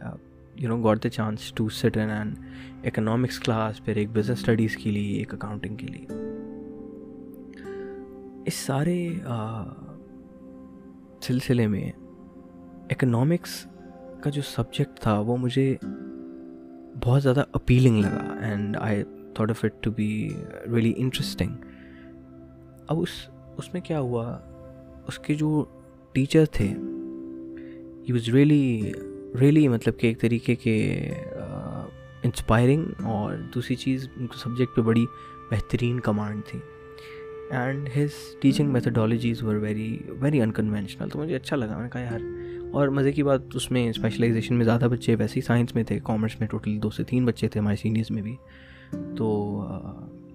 you 0.56 0.70
know 0.70 0.84
got 0.84 1.04
the 1.04 1.10
chance 1.10 1.54
to 1.54 1.70
sit 1.70 1.98
in 1.98 2.10
an 2.10 2.34
economics 2.84 3.40
class 3.40 3.86
پھر 3.86 3.96
ایک 3.96 4.10
بزنس 4.14 4.40
اسٹڈیز 4.40 4.76
کے 4.76 4.92
لیے، 4.92 5.18
ایک 5.18 5.34
اکاؤنٹنگ 5.34 5.76
کے 5.76 5.88
لیے۔ 5.88 6.06
اس 8.46 8.54
سارے 8.54 9.10
uh, 9.28 9.68
سلسلے 11.22 11.68
میں 11.68 11.92
اکنامکس 12.90 13.66
کا 14.22 14.30
جو 14.30 14.42
سبجیکٹ 14.42 15.00
تھا، 15.00 15.20
وہ 15.20 15.38
مجھے 15.38 15.76
بہت 17.04 17.24
زیادہ 17.24 17.44
اپیلنگ 17.54 18.00
لگا۔ 18.02 18.36
And 18.42 18.78
I 18.78 19.04
thought 19.36 19.50
of 19.50 19.64
it 19.66 19.82
to 19.84 19.92
be 19.92 20.08
really 20.66 20.94
interesting 20.98 21.66
اب 22.88 23.02
اس 23.02 23.10
اس 23.58 23.74
میں 23.74 23.82
کیا 23.82 24.00
ہوا، 24.00 24.26
اس 25.08 25.20
کے 25.20 25.34
جو 25.34 25.64
ٹیچر 26.14 26.46
تھے 26.52 26.68
ہی 26.68 28.12
واز 28.12 28.30
ریئلی 28.30 28.92
ریئلی 29.40 29.68
مطلب 29.68 29.98
کہ 30.00 30.08
ایک 30.08 30.22
طریقے 30.22 30.56
کے 30.56 30.78
انسپائرنگ 32.24 33.06
اور 33.06 33.36
دوسری 33.56 33.76
چیز 33.76 34.08
ان 34.16 34.28
کو 34.28 34.38
سبجیکٹ 34.38 34.76
پہ 34.76 34.82
بڑی 34.82 35.06
بہترین 35.52 36.00
کمانڈ 36.00 36.46
تھی. 36.48 36.60
And 37.52 37.90
his 37.96 38.12
teaching 38.42 38.72
methodologies 38.74 39.44
were 39.44 39.56
very 39.56 39.98
very 40.20 40.42
unconventional 40.42 41.10
تو 41.10 41.20
مجھے 41.20 41.36
اچھا 41.36 41.56
لگا. 41.58 41.76
میں 41.76 41.84
نے 41.84 41.90
کہا 41.90 42.02
یار، 42.02 42.20
اور 42.72 42.88
مزے 42.88 43.12
کی 43.12 43.24
بات 43.24 43.56
اس 43.56 43.70
میں 43.72 43.88
اسپیشلائزیشن 43.90 44.56
میں 44.56 44.66
زیادہ 44.66 44.88
بچے 44.92 45.16
ویسے 45.16 45.36
ہی 45.36 45.42
سائنس 45.42 45.76
میں 45.76 45.84
تھے 45.84 46.00
کامرس 46.04 46.40
میں 46.40 46.48
ٹوٹل 46.48 46.82
دو 46.84 46.90
سے 46.90 47.04
تین 47.04 47.26
بچے 47.26 47.48
تھے 47.48 47.60
ہمارے 47.60 47.76
سینئرس 47.76 48.12
میں 48.12 48.22
بھی. 48.22 48.36
تو 49.18 49.66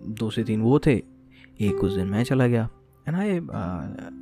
دو 0.06 0.30
سے 0.30 0.44
تین 0.44 0.60
وہ 0.60 0.78
تھے۔ 0.78 1.00
ایک 1.56 1.74
اس 1.80 1.96
دن 1.96 2.08
میں 2.08 2.24
چلا 2.24 2.46
گیا۔ 2.46 2.66
And 3.06 3.18
I 3.18 3.40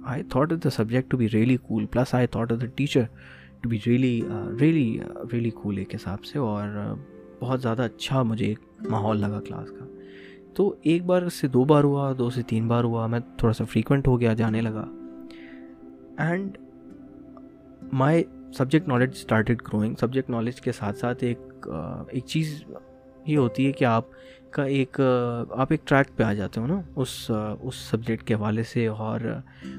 I 0.05 0.23
thought 0.23 0.53
of 0.53 0.65
the 0.65 0.71
subject 0.71 1.11
to 1.11 1.17
be 1.17 1.29
really 1.33 1.57
cool 1.57 1.87
plus 1.87 2.15
I 2.15 2.27
thought 2.27 2.53
of 2.53 2.61
the 2.61 2.67
teacher 2.67 3.03
to 3.61 3.69
be 3.69 3.79
really 3.87 4.21
really 4.61 4.99
really 5.33 5.51
cool 5.51 5.79
ایک 5.79 5.95
حساب 5.95 6.25
سے 6.25 6.39
اور 6.39 6.95
بہت 7.41 7.63
زیادہ 7.63 7.83
اچھا 7.83 8.23
مجھے 8.23 8.47
ایک 8.47 8.59
ماحول 8.91 9.21
لگا 9.21 9.41
کلاس 9.41 9.71
کا۔ 9.71 9.85
تو 10.55 10.75
ایک 10.83 11.05
بار 11.05 11.29
سے 11.29 11.49
دو 11.49 11.65
بار 11.65 11.85
ہوا، 11.85 12.15
دو 12.19 12.31
سے 12.31 12.43
تین 12.43 12.69
بار 12.69 12.85
ہوا، 12.85 13.07
میں 13.07 13.21
تھوڑا 13.37 13.53
سا 13.53 13.65
فریکوینٹ 13.65 14.09
ہو 14.09 14.21
گیا، 14.21 14.35
جانے 14.35 14.61
لگا۔ 14.61 14.85
And 16.19 16.59
my 17.93 18.25
subject 18.55 18.89
knowledge 18.89 19.11
started 19.13 19.63
growing 19.63 19.95
subject 20.01 20.31
knowledge 20.31 20.61
کے 20.61 20.73
ساتھ 20.73 20.99
ساتھ 20.99 21.25
ایک 21.25 21.69
ایک 22.09 22.25
چیز 22.27 22.65
یہ 23.27 23.37
ہوتی 23.39 23.67
ہے 23.67 23.73
کہ 23.73 23.85
آپ 23.85 24.05
کا 24.51 24.65
ایک، 24.65 25.01
آپ 25.51 25.67
ایک 25.71 25.87
ٹریک 25.87 26.17
پہ 26.17 26.23
آ 26.23 26.33
جاتے 26.35 26.61
ہو 26.61 26.67
نا، 26.67 26.81
اس 26.97 27.31
اس 27.61 27.75
سبجیکٹ 27.91 28.27
کے 28.27 28.35
حوالے 28.35 28.63
سے، 28.63 28.87
اور 28.87 29.21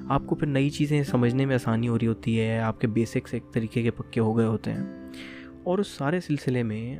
آپ 0.09 0.25
کو 0.25 0.35
پھر 0.35 0.47
نئی 0.47 0.69
چیزیں 0.69 1.01
سمجھنے 1.03 1.45
میں 1.45 1.55
آسانی 1.55 1.87
ہو 1.87 1.97
رہی 1.99 2.07
ہوتی 2.07 2.39
ہے، 2.39 2.59
آپ 2.59 2.81
کے 2.81 2.87
بیسکس 2.87 3.33
ایک 3.33 3.51
طریقے 3.53 3.83
کے 3.83 3.91
پکے 3.91 4.19
ہو 4.19 4.37
گئے 4.37 4.45
ہوتے 4.45 4.73
ہیں۔ 4.73 4.83
اور 5.63 5.79
اس 5.79 5.87
سارے 5.87 6.19
سلسلے 6.19 6.63
میں 6.63 6.97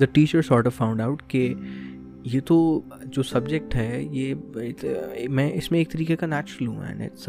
the 0.00 0.06
teacher 0.12 0.42
sort 0.42 0.66
of 0.66 0.74
found 0.74 1.00
out 1.00 1.22
کہ 1.28 1.54
یہ 2.24 2.40
تو 2.46 2.56
جو 3.04 3.22
سبجیکٹ 3.22 3.74
ہے، 3.76 4.02
یہ 4.02 4.34
میں 5.28 5.50
اس 5.54 5.70
میں 5.70 5.78
ایک 5.78 5.90
طریقے 5.92 6.16
کا 6.16 6.26
نیچرل 6.26 6.66
ہوں 6.66 6.82
and 6.86 7.02
it's 7.02 7.28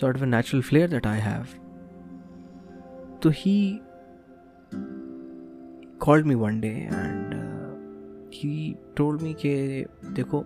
sort 0.00 0.16
of 0.16 0.22
a 0.22 0.28
natural 0.28 0.60
flair 0.60 0.88
that 0.88 1.06
I 1.06 1.20
have 1.20 1.42
تو 3.20 3.30
he 3.46 3.56
called 6.00 6.26
me 6.26 6.34
one 6.34 6.60
day 6.60 6.68
and 6.68 7.34
he 8.34 8.72
told 8.94 9.22
me 9.22 9.32
کہ 9.34 9.84
دیکھو 10.16 10.42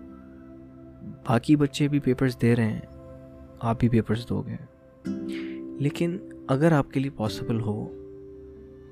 باقی 1.27 1.55
بچے 1.55 1.87
بھی 1.87 1.99
پیپرس 1.99 2.41
دے 2.41 2.55
رہے 2.55 2.71
ہیں 2.71 2.79
آپ 3.59 3.79
بھی 3.79 3.89
پیپرس 3.89 4.29
دو 4.29 4.41
گے 4.41 4.55
لیکن 5.79 6.17
اگر 6.47 6.71
آپ 6.71 6.91
کے 6.91 6.99
لیے 6.99 7.11
پاسبل 7.15 7.61
ہو 7.61 7.87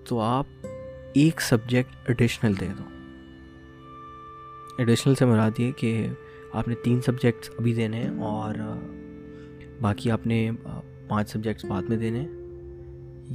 تو 0.04 0.20
آپ 0.20 0.46
ایک 1.14 1.42
سبجیکٹ 1.42 2.10
ایڈیشنل 2.10 2.60
دے 2.60 2.68
دو 2.78 2.84
ایڈیشنل 4.78 5.16
سے 5.16 5.26
مراد 5.26 5.60
یہ 5.60 5.72
کہ 5.72 6.08
آپ 6.54 6.68
نے 6.68 6.76
تین 6.84 7.02
سبجیکٹس 7.02 7.50
ابھی 7.60 7.74
دینے 7.74 7.98
ہیں 7.98 8.20
اور 8.20 8.56
باقی 9.82 10.12
آپ 10.12 10.28
نے 10.28 10.50
پانچ 11.08 11.30
سبجیکٹس 11.30 11.66
بعد 11.66 11.82
میں 11.82 11.98
دینے 11.98 12.20
ہیں 12.20 12.43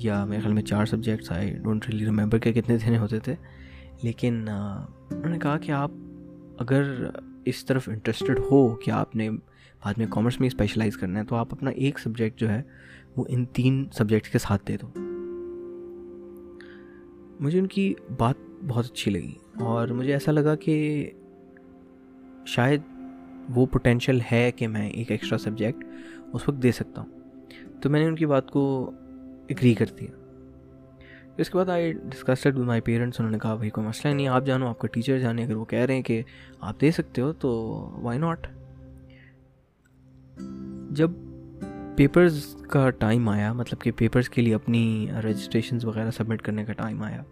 یا 0.03 0.25
میرے 0.25 0.41
خیال 0.41 0.55
میں 0.55 0.63
چار 0.63 0.87
subjects 0.87 1.33
I 1.33 1.59
don't 1.63 1.89
rally 1.89 2.05
remember 2.05 2.39
کے 2.39 2.53
کتنے 2.53 2.79
دینے 2.79 2.99
ہوتے 2.99 3.19
تھے۔ 3.19 3.35
لیکن 4.03 4.49
انہوں 4.49 5.31
نے 5.31 5.39
کہا 5.39 5.59
کہ 5.59 5.73
آپ 5.73 5.91
اگر 6.59 7.11
اس 7.45 7.65
طرف 7.65 7.89
انٹرسٹڈ 7.89 8.39
ہو 8.39 8.75
کہ 8.75 8.91
آپ 8.91 9.17
نے 9.17 9.31
بعد 9.31 9.95
میں 9.97 10.07
کامرس 10.11 10.41
میں 10.41 10.47
اسپیشلائز 10.47 10.97
کرنا 10.97 11.21
ہے، 11.21 11.25
تو 11.25 11.37
آپ 11.37 11.49
اپنا 11.51 11.71
ایک 11.71 11.99
سبجیکٹ 11.99 12.41
جو 12.41 12.49
ہے، 12.49 12.63
وہ 13.17 13.25
ان 13.29 13.45
تین 13.45 13.87
سبجیکٹس 13.93 14.29
کے 14.29 14.39
ساتھ 14.39 14.67
دے 14.69 14.77
دو۔ 14.83 14.87
مجھے 17.41 17.59
ان 17.59 17.67
کی 17.67 17.95
بات 18.19 18.35
بہت 18.69 18.85
اچھی 18.85 19.11
لگی 19.11 19.33
اور 19.55 19.89
مجھے 19.89 20.13
ایسا 20.13 20.33
لگا 20.33 20.55
کہ 20.55 21.11
شاید 22.47 22.81
وہ 23.55 23.67
پوٹینشیل 23.67 24.21
ہے 24.33 24.51
کہ 24.53 24.69
میں 24.69 24.91
ایک 24.91 25.11
ایکسٹرا 25.11 25.39
سبجیکٹ 25.39 25.85
اس 26.33 26.49
وقت 26.49 26.63
دے 26.63 26.73
سکتا 26.73 27.03
ہوں۔ 27.03 27.11
تو 27.83 27.91
میں 27.91 28.01
نے 28.01 28.07
ان 28.07 28.17
کی 28.17 28.27
بات 28.27 28.51
کو 28.51 28.91
اگری 29.51 29.75
کر 29.75 29.87
دیا 30.01 30.17
اس 31.39 31.51
کے 31.51 31.59
بعد 31.59 31.69
I 31.69 31.93
discussed 31.93 32.59
with 32.59 32.67
my 32.67 32.81
parents 32.81 33.21
انہوں 33.21 33.31
نے 33.33 33.39
کہا، 33.39 33.55
بھائی، 33.55 33.71
کوئی 33.71 33.87
مسئلہ 33.87 34.15
نہیں، 34.15 34.29
آپ 34.29 34.47
جانو، 34.47 34.69
آپ 34.69 34.79
کا 34.79 34.89
ٹیچر 34.89 35.19
جانے، 35.19 35.45
اگر 35.45 35.57
وہ 35.57 35.65
کہہ 35.65 35.79
رہے 35.79 35.95
ہیں 35.95 36.03
کہ 36.03 36.23
آپ 36.61 36.81
دے 36.81 36.91
سکتے 36.91 37.23
ہو، 37.23 37.33
تو 37.33 37.51
وائی 38.03 38.19
ناٹ 38.19 38.47
جب 40.91 41.11
پیپرز 41.97 42.45
کا 42.71 42.89
ٹائم 42.91 43.29
آیا 43.29 43.53
مطلب 43.53 43.81
کہ 43.81 43.91
پیپرز 43.97 44.29
کے 44.29 44.43
لیے 44.43 44.55
اپنی 44.55 45.07
رجسٹریشنز 45.25 45.85
وغیرہ 45.85 46.11
سبمٹ 46.11 46.43
کرنے 46.43 46.65
کا 46.65 46.73
ٹائم 46.73 47.03
آیا، 47.03 47.23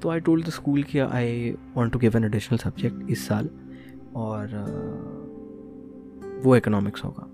تو 0.00 0.10
آئی 0.10 0.20
ٹولڈ 0.20 0.42
دا 0.42 0.48
اسکول 0.48 0.82
کہ 0.82 1.00
I 1.00 1.52
want 1.74 1.92
to 1.92 1.98
give 1.98 2.10
an 2.14 2.24
additional 2.24 2.58
subject 2.58 3.04
اس 3.08 3.18
سال، 3.18 3.48
اور 4.12 4.46
وہ 6.44 6.56
اکنامکس 6.56 7.04
ہوگا۔ 7.04 7.26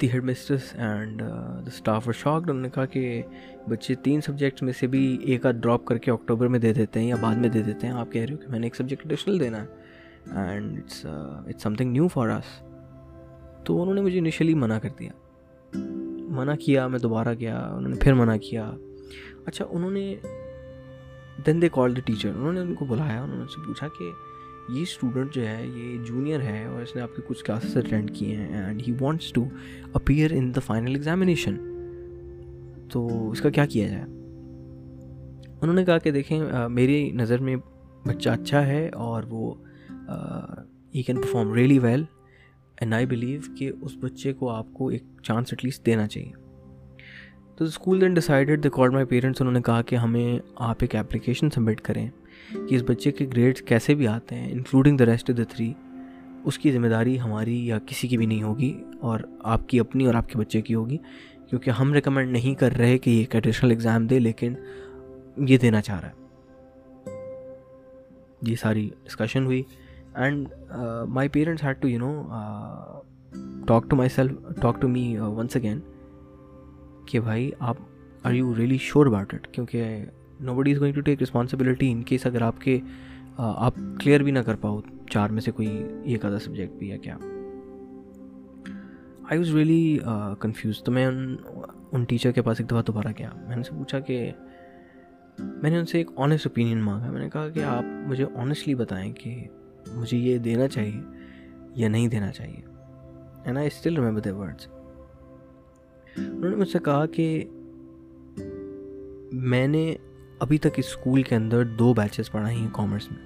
The 0.00 0.12
headmistress 0.24 0.74
and 0.74 1.20
the 1.20 1.66
staff 1.66 2.02
اور 2.06 2.12
شاکڈ 2.12 2.50
انہوں 2.50 2.62
نے 2.62 2.70
کہا 2.70 2.86
کہ 2.86 3.22
بچے 3.68 3.94
تین 3.94 4.20
سبجیکٹس 4.20 4.62
میں 4.62 4.72
سے 4.72 4.86
بھی 4.86 5.18
ایک 5.22 5.46
آدھ 5.46 5.56
ڈراپ 5.56 5.84
کر 5.84 5.98
کے 5.98 6.10
اکٹوبر 6.10 6.48
میں 6.48 6.58
دے 6.58 6.72
دیتے 6.72 7.00
ہیں 7.00 7.06
یا 7.06 7.16
بعد 7.20 7.36
میں 7.36 7.48
دے 7.48 7.62
دیتے 7.62 7.86
ہیں 7.86 7.94
آپ 7.94 8.12
کہہ 8.12 8.22
رہے 8.22 8.32
ہو 8.32 8.38
کہ 8.38 8.48
میں 8.48 8.58
نے 8.58 8.66
ایک 8.66 8.76
سبجیکٹ 8.76 9.02
ایڈیشنل 9.02 9.40
دینا 9.40 9.62
ہے 9.62 9.66
and 10.46 10.78
it's 10.78 11.06
it's 11.06 11.62
something 11.74 11.92
new 11.92 12.08
for 12.08 12.28
us 12.28 12.44
تو 13.64 13.80
انہوں 13.82 13.94
نے 13.94 14.00
مجھے 14.00 14.18
انیشلی 14.18 14.54
منع 14.54 14.78
کر 14.78 14.88
دیا. 14.98 15.10
منع 16.30 16.54
کیا، 16.54 16.86
میں 16.86 16.98
دوبارہ 16.98 17.34
گیا، 17.34 17.58
انہوں 17.58 17.88
نے 17.88 17.96
پھر 18.00 18.12
منع 18.12 18.36
کیا. 18.36 18.70
اچھا 19.46 19.64
انہوں 19.70 19.90
نے 19.90 20.14
دین 21.46 21.62
دے 21.62 21.68
کال 21.68 21.96
دا 21.96 22.00
ٹیچر 22.00 22.28
انہوں 22.28 22.52
نے 22.52 22.60
ان 22.60 22.74
کو 22.74 22.84
بلایا، 22.84 23.22
انہوں 23.22 23.36
نے 23.36 23.42
ان 23.42 23.48
سے 23.48 23.66
پوچھا 23.66 23.88
کہ 23.88 24.10
یہ 24.74 24.82
اسٹوڈنٹ 24.82 25.34
جو 25.34 25.46
ہے، 25.48 25.66
یہ 25.66 25.96
جونیئر 26.04 26.40
ہے 26.40 26.64
اور 26.64 26.82
اس 26.82 26.94
نے 26.96 27.02
آپ 27.02 27.14
کے 27.16 27.22
کچھ 27.26 27.44
کلاسز 27.44 27.76
اٹینڈ 27.76 28.10
کیے 28.14 28.36
ہیں 28.36 28.62
and 28.62 28.82
he 28.88 28.92
wants 29.00 29.32
to 29.32 29.44
appear 29.92 30.32
in 30.32 30.54
the 30.54 30.60
final 30.60 30.94
examination 30.94 31.56
تو 32.92 33.30
اس 33.30 33.40
کا 33.40 33.50
کیا 33.50 33.66
کیا 33.66 33.88
جائے؟ 33.88 34.02
انہوں 35.62 35.74
نے 35.74 35.84
کہا 35.84 35.98
کہ 35.98 36.10
دیکھیں 36.10 36.40
میری 36.70 37.10
نظر 37.10 37.38
میں 37.38 37.56
بچہ 38.06 38.30
اچھا 38.30 38.66
ہے 38.66 38.88
اور 38.88 39.22
وہ 39.28 39.54
he 40.94 41.02
can 41.02 41.16
perform 41.16 41.52
really 41.52 41.78
well 41.78 42.04
and 42.80 42.94
I 42.94 43.06
believe 43.06 43.40
کہ 43.58 43.70
اس 43.80 43.96
بچے 44.00 44.32
کو 44.32 44.50
آپ 44.50 44.72
کو 44.72 44.88
ایک 44.88 45.04
چانس 45.22 45.52
ایٹ 45.52 45.64
لیسٹ 45.64 45.86
دینا 45.86 46.06
چاہیے۔ 46.06 46.32
تو 47.56 47.64
school 47.64 48.00
then 48.00 48.14
decided 48.14 48.64
the 48.64 48.68
call 48.68 48.90
my 48.90 49.06
parents 49.06 49.40
انہوں 49.40 49.54
نے 49.54 49.62
کہا 49.62 49.82
کہ 49.82 49.96
ہمیں 49.96 50.38
آپ 50.54 50.76
ایک 50.80 50.96
اپلیکیشن 50.96 51.50
سبمٹ 51.50 51.80
کریں۔ 51.80 52.08
کہ 52.52 52.74
اس 52.74 52.82
بچے 52.86 53.10
کے 53.12 53.26
گریڈس 53.32 53.62
کیسے 53.62 53.94
بھی 53.94 54.06
آتے 54.08 54.34
ہیں 54.34 54.50
including 54.52 54.96
the 54.96 55.06
rest 55.06 55.30
of 55.30 55.38
the 55.38 55.44
three 55.50 55.72
اس 56.44 56.58
کی 56.58 56.72
ذمہ 56.72 56.86
داری 56.86 57.20
ہماری 57.20 57.66
یا 57.66 57.78
کسی 57.86 58.08
کی 58.08 58.16
بھی 58.16 58.26
نہیں 58.26 58.42
ہوگی 58.42 58.72
اور 59.00 59.20
آپ 59.44 59.68
کی 59.68 59.80
اپنی 59.80 60.06
اور 60.06 60.14
آپ 60.14 60.28
کے 60.28 60.38
بچے 60.38 60.60
کی 60.62 60.74
ہوگی، 60.74 60.96
کیونکہ 61.50 61.70
ہم 61.70 61.92
ریکمینڈ 61.92 62.32
نہیں 62.32 62.54
کر 62.54 62.76
رہے 62.78 62.98
کہ 62.98 63.10
یہ 63.10 63.18
ایک 63.18 63.34
ایڈیشنل 63.34 63.70
ایگزام 63.70 64.06
دے، 64.06 64.18
لیکن 64.18 64.54
یہ 65.48 65.58
دینا 65.58 65.80
چاہ 65.80 66.00
رہا 66.00 66.08
ہے۔ 66.08 66.18
یہ 68.42 68.56
ساری 68.56 68.88
ڈسکشن 69.04 69.46
ہوئی۔ 69.46 69.62
And 70.14 70.48
my 71.08 71.28
parents 71.28 71.64
had 71.64 71.80
to 71.82 71.88
you 71.88 71.98
know 71.98 72.12
talk 73.66 73.90
to 73.90 73.96
myself 74.08 74.60
talk 74.60 74.80
to 74.80 74.88
me 74.88 75.16
once 75.18 75.56
again 75.56 75.80
کہ 77.06 77.20
بھائی، 77.20 77.50
آپ 77.58 77.76
are 78.22 78.32
you 78.32 78.54
really 78.56 78.78
sure 78.78 79.06
about 79.06 79.34
it 79.34 79.46
کیونکہ 79.48 80.04
nobody 80.54 80.72
is 80.72 80.78
going 80.80 80.94
to 80.94 81.00
take 81.00 81.22
responsibility 81.22 81.90
in 81.92 82.02
case 82.02 82.26
اگر 82.26 82.42
آپ 82.42 82.60
کے 82.60 82.78
آپ 83.36 83.74
کلیئر 84.00 84.20
بھی 84.20 84.30
نہ 84.30 84.38
کر 84.38 84.54
پاؤ، 84.54 84.80
چار 85.10 85.30
میں 85.30 85.40
سے 85.40 85.50
کوئی 85.50 85.82
ایک 86.04 86.24
آدھا 86.24 86.38
سبجیکٹ 86.38 86.72
بھی 86.78 86.90
ہے 86.92 86.98
کیا۔ 86.98 87.16
آئی 89.30 89.38
واز 89.38 89.54
ریئلی 89.54 89.98
کنفیوز 90.40 90.82
تو 90.82 90.92
میں 90.92 91.06
ان 91.06 91.36
ان 91.92 92.04
ٹیچر 92.04 92.32
کے 92.32 92.42
پاس 92.42 92.60
ایک 92.60 92.68
دفعہ 92.70 92.82
دوبارہ 92.82 93.12
گیا۔ 93.18 93.30
میں 93.36 93.48
نے 93.48 93.54
ان 93.54 93.62
سے 93.62 93.70
پوچھا 93.78 94.00
کہ، 94.00 94.30
میں 95.38 95.70
نے 95.70 95.78
ان 95.78 95.86
سے 95.86 95.98
ایک 95.98 96.10
آنیسٹ 96.16 96.46
اوپینین 96.46 96.80
مانگا۔ 96.80 97.10
میں 97.10 97.20
نے 97.20 97.30
کہا 97.30 97.48
کہ 97.48 97.62
آپ 97.64 97.84
مجھے 98.08 98.26
آنیسٹلی 98.34 98.74
بتائیں 98.74 99.12
کہ 99.12 99.34
مجھے 99.94 100.18
یہ 100.18 100.38
دینا 100.38 100.68
چاہیے 100.68 101.00
یا 101.74 101.88
نہیں 101.88 102.08
دینا 102.08 102.30
چاہیے۔ 102.32 102.60
And 103.44 103.58
I 103.58 103.66
still 103.66 103.96
remember 103.96 104.20
the 104.20 104.36
words 104.36 104.68
انہوں 106.16 106.50
نے 106.50 106.56
مجھ 106.56 106.68
سے 106.68 106.78
کہا 106.84 107.06
کہ 107.06 107.44
میں 109.32 109.66
نے 109.68 109.94
ابھی 110.40 110.58
تک 110.58 110.68
اسکول 110.76 111.22
کے 111.22 111.34
اندر 111.34 111.64
دو 111.64 111.94
بیچز 111.94 112.30
پڑھائی 112.30 112.56
ہیں 112.58 112.68
کامرس 112.72 113.10
میں۔ 113.10 113.18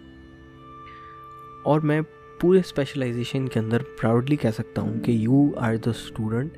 اور 1.62 1.80
میں 1.80 2.00
پورے 2.40 2.58
اسپیشلائزیشن 2.58 3.48
کے 3.48 3.60
اندر 3.60 3.78
پراؤڈلی 4.00 4.36
کہہ 4.36 4.50
سکتا 4.50 4.82
ہوں 4.82 5.00
کہ 5.00 5.12
you 5.12 5.48
are 5.56 5.76
the 5.76 5.90
student 5.90 6.52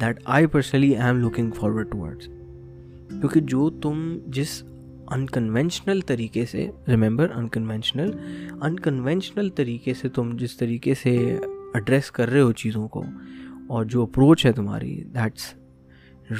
that 0.00 0.20
I 0.24 0.46
personally 0.46 0.96
I'm 1.06 1.20
looking 1.20 1.50
forward 1.50 1.92
towards 1.92 2.26
کیونکہ 3.08 3.40
جو 3.40 3.70
تم 3.70 4.18
جس 4.26 4.62
انکنوینشنل 5.10 6.00
طریقے 6.00 6.46
سے 6.46 6.70
ریممبر 6.88 7.28
انکنوینشنل 7.34 8.10
انکنوینشنل 8.62 9.48
طریقے 9.48 9.94
سے 9.94 10.08
تم 10.08 10.36
جس 10.36 10.56
طریقے 10.56 10.94
سے 10.94 11.38
ایڈریس 11.74 12.10
کر 12.10 12.30
رہے 12.30 12.40
ہو 12.40 12.52
چیزوں 12.52 12.88
کو 12.88 13.04
اور 13.66 13.84
جو 13.84 14.02
اپروچ 14.02 14.46
ہے 14.46 14.52
تمہاری 14.52 15.04
دیٹس 15.04 15.54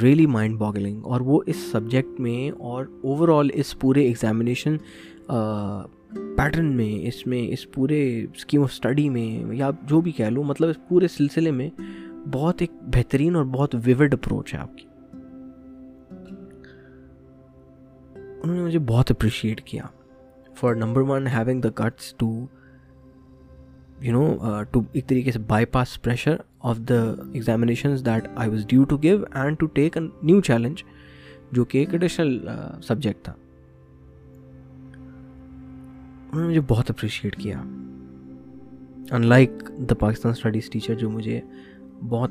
ریئلی 0.02 0.26
مائنڈ 0.26 0.58
باگلنگ 0.58 1.00
اور 1.04 1.20
وہ 1.20 1.40
اس 1.46 1.56
سبجیکٹ 1.56 2.20
میں 2.20 2.50
اور 2.60 2.86
اوور 3.02 3.28
آل 3.28 3.48
اس 3.54 3.78
پورے 3.78 4.02
ایگزامینیشن 4.02 4.76
پیٹرن 6.36 6.76
میں، 6.76 7.06
اس 7.06 7.26
میں، 7.26 7.48
اس 7.48 7.72
پورے 7.72 8.26
اسکیم 8.34 8.62
آف 8.62 8.70
اسٹڈی 8.72 9.08
میں 9.08 9.54
یا 9.54 9.70
جو 9.82 10.00
بھی 10.00 10.12
کہہ 10.12 10.24
لوں 10.24 10.44
مطلب 10.44 10.68
اس 10.68 10.76
پورے 10.88 11.08
سلسلے 11.08 11.50
میں 11.50 11.70
بہت 12.32 12.56
ایک 12.58 12.70
بہترین 12.82 13.36
اور 13.36 13.44
بہت 13.44 13.74
ویوڈ 13.84 14.14
اپروچ 14.14 14.54
ہے 14.54 14.58
آپ 14.58 14.78
کی۔ 14.78 14.84
انہوں 18.42 18.56
نے 18.56 18.62
مجھے 18.62 18.78
بہت 18.78 19.10
اپریشیٹ 19.10 19.60
کیا۔ 19.60 19.82
For 20.54 20.74
number 20.74 21.00
one 21.00 21.26
having 21.26 21.60
the 21.60 21.70
guts 21.70 22.14
to 22.14 22.46
you 24.00 24.12
know 24.12 24.36
to 24.70 24.80
ایک 24.92 25.06
طریقے 25.06 25.32
سے 25.32 25.38
bypass 25.66 26.02
pressure 26.02 26.36
of 26.60 26.78
the 26.78 27.14
examinations 27.32 28.06
that 28.06 28.28
I 28.36 28.50
was 28.50 28.66
due 28.66 28.84
to 28.84 28.96
give 28.96 29.18
and 29.32 29.58
to 29.58 29.66
take 29.66 29.96
a 29.96 30.08
new 30.22 30.40
challenge 30.40 30.82
جو 31.52 31.64
کہ 31.64 31.78
ایک 31.78 31.92
ایڈیشنل 31.92 32.48
سبجیکٹ 32.82 33.18
uh, 33.18 33.24
تھا۔ 33.24 33.32
انہوں 36.32 36.42
نے 36.42 36.48
مجھے 36.48 36.60
بہت 36.60 36.90
اپریشیٹ 36.90 37.36
کیا۔ 37.36 37.60
In 39.10 39.26
like 39.26 39.50
the 39.90 39.94
Pakistan 39.94 40.32
studies 40.32 40.70
teacher 40.70 40.94
جو 40.94 41.10
مجھے 41.10 41.40
بہت 42.08 42.30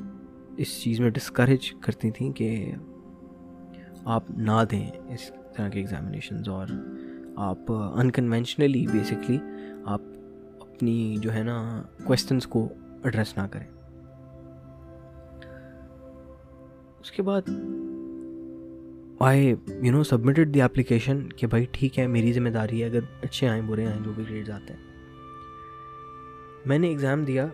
اس 0.58 0.82
چیز 0.82 1.00
میں 1.00 1.10
ڈسکریج 1.10 1.74
کرتی 1.82 2.12
تھیں 2.12 2.32
کہ 2.32 2.72
آپ 4.06 4.24
نہ 4.32 4.64
دیں 4.72 4.92
اس 5.10 5.32
طرح 5.58 5.70
کے 5.70 5.80
ایگزامینیشنز 5.80 6.50
اور 6.50 6.68
آپ 7.36 7.72
uh, 7.72 8.00
انکنوینشنلی 8.00 8.86
بیسکلی 8.92 9.38
آپ 9.86 10.02
اپنی 10.60 11.16
جو 11.22 11.34
ہے 11.34 11.44
نا 11.44 11.82
کوشچنس 12.04 12.48
کو 12.48 12.70
ایڈریس 13.04 13.38
نہ 13.38 13.44
کریں۔ 13.52 13.77
اس 17.00 17.12
کے 17.12 17.22
بعد 17.22 17.50
I 19.20 19.54
you 19.84 19.92
know 19.92 20.04
submitted 20.04 20.54
the 20.54 20.62
application 20.62 21.28
کہ 21.30 21.48
بھائی 21.48 21.66
ٹھیک 21.72 22.00
ہے، 22.00 22.08
میری 22.08 22.34
ذمہ 22.34 22.50
داری 22.50 22.82
ہے، 22.82 22.86
اگر 22.86 23.00
اچھے 23.22 23.48
آئیں، 23.48 23.62
برے 23.66 23.86
آئیں، 23.86 24.00
جو 24.04 24.12
بھی 24.16 24.24
گریڈز 24.30 24.50
آتے 24.50 24.74
ہیں۔ 24.74 24.86
میں 26.66 26.80
نے 26.80 26.88
ایگزام 26.88 27.24
دیا 27.24 27.48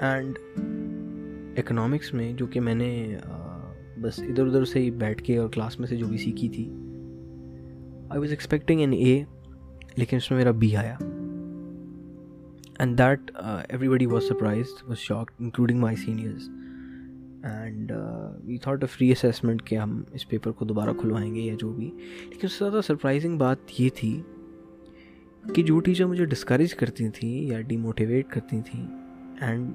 اینڈ 0.00 0.38
اکنامکس 1.58 2.14
میں 2.14 2.32
جو 2.32 2.46
کہ 2.46 2.60
میں 2.60 2.74
نے 2.74 3.16
بس 4.00 4.18
ادھر 4.18 4.46
ادھر 4.46 4.64
سے 4.64 4.78
ہی 4.78 4.90
بیٹھ 4.90 5.22
کے 5.24 5.36
اور 5.36 5.48
کلاس 5.48 5.78
میں 5.80 5.88
سے 5.88 5.96
جو 5.96 6.06
بھی 6.06 6.18
سیکھی 6.18 6.48
تھی۔ 6.48 6.64
I 8.10 8.20
was 8.20 8.30
expecting 8.30 8.80
an 8.80 8.92
A 8.92 9.22
لیکن 9.96 10.16
اس 10.16 10.30
میں 10.30 10.38
میرا 10.38 10.50
بی 10.50 10.76
آیا۔ 10.76 10.96
And 12.78 12.98
that 12.98 13.30
everybody 13.88 14.06
was 14.06 14.24
surprise 14.24 14.66
was 14.88 14.98
shock 14.98 15.30
including 15.38 15.80
my 15.80 15.96
seniors 15.96 16.48
and 17.44 17.92
we 18.44 18.58
thought 18.58 18.82
a 18.82 18.86
free 18.86 19.10
assessment 19.12 19.62
کہ 19.62 19.76
ہم 19.76 20.02
اس 20.12 20.28
پیپر 20.28 20.52
کو 20.52 20.64
دوبارہ 20.64 20.90
کھلوائیں 21.00 21.34
گے 21.34 21.40
یا 21.40 21.54
جو 21.58 21.72
بھی. 21.72 21.90
لیکن 22.30 22.46
اس 22.46 22.52
سے 22.52 22.64
زیادہ 22.64 22.80
سرپرائزنگ 22.86 23.38
بات 23.38 23.58
یہ 23.78 23.88
تھی 23.94 24.22
کہ 25.54 25.62
جو 25.62 25.80
ٹیچر 25.80 26.06
مجھے 26.06 26.24
ڈسکریج 26.24 26.74
کرتی 26.74 27.08
تھیں 27.08 27.46
یا 27.46 27.60
ڈی 27.60 27.76
موٹیویٹ 27.76 28.28
کرتی 28.28 28.60
تھیں 28.60 28.86
and 29.40 29.70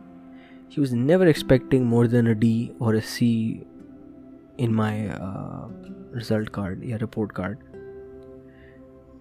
he 0.69 0.81
was 0.81 0.93
never 0.93 1.25
expecting 1.25 1.85
more 1.85 2.05
than 2.05 2.27
a 2.27 2.33
D 2.33 2.67
اور 2.77 2.93
a 2.93 2.99
C 2.99 3.59
in 4.57 4.75
my 4.75 5.07
result 6.15 6.49
card 6.49 6.83
یا 6.83 6.97
رپورٹ 6.97 7.33
کارڈ 7.33 7.57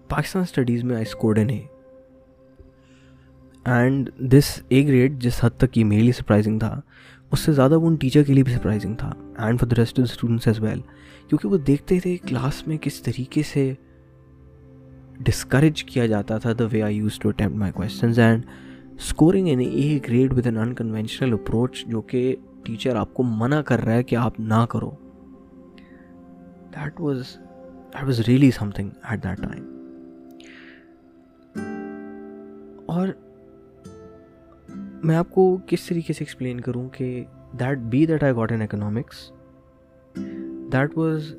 پاکستان 0.09 0.41
اسٹڈیز 0.41 0.83
میں 0.83 0.95
I 0.95 1.05
scored 1.07 1.37
an 1.37 1.49
A 1.49 1.61
and 3.65 4.09
this 4.17 4.61
A 4.67 4.87
grade 4.87 5.19
جس 5.19 5.43
حد 5.43 5.49
تک 5.57 5.77
یہ 5.77 5.83
میرے 5.83 6.01
لیے 6.01 6.11
سرپرائزنگ 6.11 6.59
تھا 6.59 6.81
اس 7.33 7.39
سے 7.39 7.51
زیادہ 7.51 7.77
وہ 7.79 7.87
ان 7.87 7.95
ٹیچر 7.95 8.23
کے 8.23 8.33
لیے 8.33 8.43
بھی 8.43 8.53
سرپرائزنگ 8.53 8.95
تھا 8.95 9.11
and 9.37 9.59
for 9.59 9.67
the 9.67 9.75
rest 9.77 9.99
of 9.99 10.05
students 10.09 10.47
as 10.47 10.59
well 10.59 10.81
کیونکہ 11.27 11.47
وہ 11.47 11.57
دیکھتے 11.57 11.99
تھے 11.99 12.17
کلاس 12.17 12.67
میں 12.67 12.77
کس 12.77 13.01
طریقے 13.01 13.43
سے 13.43 13.73
ڈسکریج 15.19 15.83
کیا 15.83 16.05
جاتا 16.05 16.37
تھا 16.37 16.53
the 16.59 16.65
way 16.71 16.81
I 16.81 16.97
used 16.97 17.19
to 17.19 17.29
attempt 17.29 17.55
my 17.55 17.71
questions 17.71 18.19
and 18.19 18.45
scoring 18.99 19.47
an 19.47 19.59
A 19.59 19.99
grade 20.07 20.33
with 20.33 20.45
an 20.45 20.57
unconventional 20.57 21.33
approach 21.33 21.83
جو 21.87 22.01
کہ 22.01 22.35
ٹیچر 22.63 22.95
آپ 22.95 23.13
کو 23.13 23.23
منع 23.23 23.61
کر 23.61 23.83
رہا 23.83 23.93
ہے 23.93 24.03
کہ 24.03 24.15
آپ 24.15 24.39
نہ 24.39 24.65
کرو. 24.69 24.91
That 26.73 27.01
was 27.01 27.21
that 27.93 28.03
was 28.03 28.19
really 28.19 28.51
something 28.71 28.89
at 29.03 29.23
that 29.23 29.37
time 29.37 29.65
اور 32.85 33.07
میں 35.03 35.15
آپ 35.15 35.29
کو 35.29 35.57
کس 35.67 35.85
طریقے 35.87 36.13
سے 36.13 36.23
ایکسپلین 36.23 36.59
کروں 36.61 36.89
کہ 36.89 37.23
that 37.59 37.77
B 37.77 38.05
that 38.05 38.23
I 38.23 38.33
got 38.35 38.51
in 38.51 38.61
economics 38.61 39.31
that 40.73 40.97
was 40.97 41.35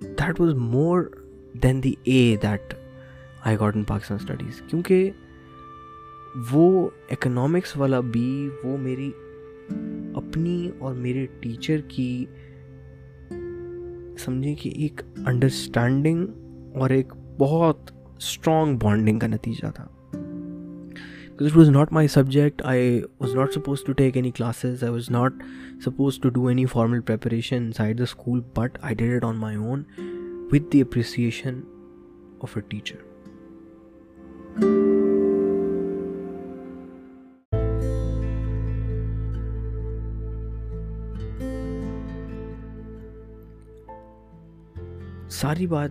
that 0.00 0.40
was 0.40 0.54
more 0.54 1.02
than 1.62 1.82
the 1.82 1.94
A 2.02 2.36
that 2.42 2.74
I 3.44 3.56
got 3.60 3.76
in 3.76 3.84
Pakistan 3.84 4.18
studies 4.20 4.62
کیونکہ 4.66 5.10
وہ 6.50 6.88
اکنامکس 7.10 7.76
والا 7.76 8.00
بی 8.00 8.48
وہ 8.64 8.76
میری 8.76 9.10
اپنی 10.14 10.70
اور 10.78 10.94
میرے 10.94 11.26
ٹیچر 11.40 11.80
کی 11.88 12.26
سمجھیں 14.18 14.54
کہ 14.54 14.68
ایک 14.68 15.00
انڈرسٹینڈنگ 15.26 16.26
اور 16.76 16.90
ایک 16.90 17.12
بہت 17.38 17.90
اسٹرانگ 18.16 18.78
بانڈنگ 18.78 19.18
کا 19.18 19.26
نتیجہ 19.26 19.70
تھا۔ 19.74 19.86
It 21.40 21.56
was 21.56 21.68
not 21.68 21.92
my 21.92 22.08
subject 22.08 22.62
I 22.64 23.00
was 23.20 23.34
not 23.34 23.52
suppose 23.54 23.84
to 23.84 23.92
take 23.92 24.16
any 24.16 24.30
classes 24.30 24.82
I 24.84 24.92
was 24.92 25.10
not 25.10 25.32
suppose 25.84 26.18
to 26.18 26.28
do 26.28 26.46
any 26.46 26.64
formal 26.66 27.00
preparation 27.00 27.72
side 27.72 27.98
the 27.98 28.02
school 28.02 28.40
but 28.56 28.78
I 28.80 28.94
did 28.94 29.16
it 29.16 29.24
on 29.24 29.36
my 29.36 29.56
own 29.56 29.82
with 30.52 30.72
the 30.72 30.80
appreciation 30.80 31.60
of 32.40 32.56
a 32.56 32.60
teacher 32.68 33.06
ساری 45.28 45.66
بات 45.66 45.90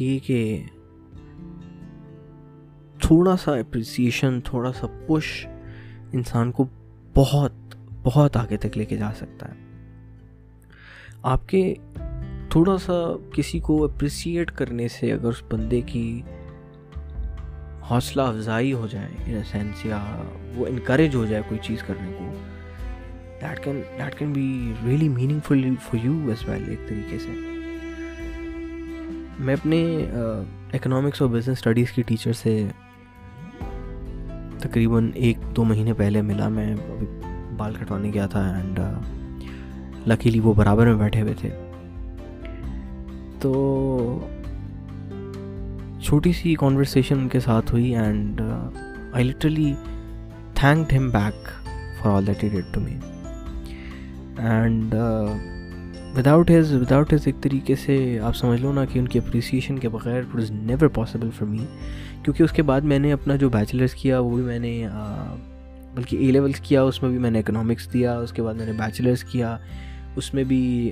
یہ 0.00 0.18
کہ 0.18 0.62
تھوڑا 3.06 3.36
سا 3.36 3.52
appreciation 3.52 4.40
تھوڑا 4.40 4.72
سا 4.72 4.86
push 5.06 5.46
انسان 6.12 6.52
کو 6.52 6.66
بہت 7.14 7.52
بہت 8.02 8.36
آگے 8.36 8.56
تک 8.56 8.78
لے 8.78 8.84
کے 8.84 8.96
جا 8.96 9.10
سکتا 9.16 9.48
ہے۔ 9.48 9.54
آپ 11.22 11.48
کے 11.48 11.74
تھوڑا 12.50 12.78
سا 12.78 12.92
کسی 13.32 13.60
کو 13.60 13.84
اپریسیٹ 13.84 14.50
کرنے 14.50 14.88
سے 14.88 15.12
اگر 15.12 15.26
اس 15.26 15.42
بندے 15.50 15.80
کی 15.80 16.22
حوصلہ 17.90 18.22
افزائی 18.22 18.72
ہو 18.72 18.86
جائے 18.90 19.08
ان 19.26 19.34
اے 19.34 19.42
سینس 19.50 19.86
یا 19.86 20.22
وہ 20.54 20.66
انکریج 20.66 21.14
ہو 21.14 21.26
جائے 21.26 21.42
کوئی 21.48 21.60
چیز 21.62 21.82
کرنے 21.82 22.12
کو 22.18 22.32
that 23.42 23.64
can 23.64 23.82
that 23.98 24.18
can 24.18 24.32
be 24.32 24.72
really 24.86 25.08
meaningful 25.44 25.74
for 25.84 26.06
you 26.06 26.28
as 26.28 26.48
well 26.48 26.64
ایک 26.68 26.88
طریقے 26.88 27.18
سے۔ 27.18 27.30
میں 29.38 29.54
اپنے 29.54 30.06
اکنامکس 30.72 31.22
اور 31.22 31.30
بزنس 31.30 31.58
اسٹڈیز 31.58 31.92
کی 31.92 32.02
ٹیچر 32.02 32.32
سے 32.32 32.68
تقریباً 34.66 35.10
ایک 35.14 35.38
دو 35.56 35.64
مہینے 35.64 35.92
پہلے 35.92 36.22
ملا 36.22 36.48
میں 36.48 36.74
ابھی 36.74 37.06
بال 37.56 37.74
کٹوانے 37.74 38.10
گیا 38.14 38.26
تھا 38.26 38.54
اینڈ 38.54 38.80
لکیلی 40.06 40.38
uh, 40.38 40.44
وہ 40.44 40.54
برابر 40.54 40.86
میں 40.86 40.94
بیٹھے 40.94 41.22
ہوئے 41.22 41.34
تھے۔ 41.40 41.50
تو 43.40 44.28
چھوٹی 46.02 46.32
سی 46.32 46.54
کانورسیشن 46.54 47.18
ان 47.18 47.28
کے 47.28 47.40
ساتھ 47.40 47.72
ہوئی 47.72 47.96
and 47.96 48.40
I 49.12 49.24
literally 49.24 49.74
thanked 50.54 50.92
him 50.92 51.10
back 51.10 51.48
for 51.98 52.12
all 52.12 52.26
that 52.26 52.40
did 52.40 52.74
to 52.74 52.80
me 52.80 52.94
and 54.38 54.94
without 56.16 56.50
his 56.50 56.72
without 56.72 57.12
his 57.12 57.22
ایک 57.26 57.42
طریقے 57.42 57.74
سے 57.76 57.96
آپ 58.22 58.36
سمجھ 58.36 58.60
لو 58.60 58.72
نا 58.72 58.84
کہ 58.84 58.98
ان 58.98 59.08
کی 59.08 59.18
اپریسیشن 59.18 59.78
کے 59.78 59.88
بغیر 59.88 60.18
it 60.18 60.36
is 60.40 60.50
never 60.50 60.88
possible 60.88 61.30
for 61.38 61.46
me 61.46 61.64
کیونکہ 62.22 62.42
اس 62.42 62.52
کے 62.52 62.62
بعد 62.62 62.80
میں 62.80 62.98
نے 62.98 63.12
اپنا 63.12 63.36
جو 63.36 63.48
بیچلرس 63.50 63.94
کیا 63.94 64.20
وہ 64.20 64.34
بھی 64.36 64.44
میں 64.44 64.58
نے 64.58 64.86
بلکہ 65.94 66.16
اے 66.16 66.30
لیولس 66.32 66.60
کیا، 66.60 66.82
اس 66.82 67.02
میں 67.02 67.10
بھی 67.10 67.18
میں 67.18 67.30
نے 67.30 67.38
اکنامکس 67.38 67.92
دیا، 67.92 68.16
اس 68.18 68.32
کے 68.32 68.42
بعد 68.42 68.54
میں 68.54 68.66
نے 68.66 68.72
بیچلرس 68.72 69.24
کیا، 69.24 69.56
اس 70.16 70.32
میں 70.34 70.44
بھی 70.44 70.90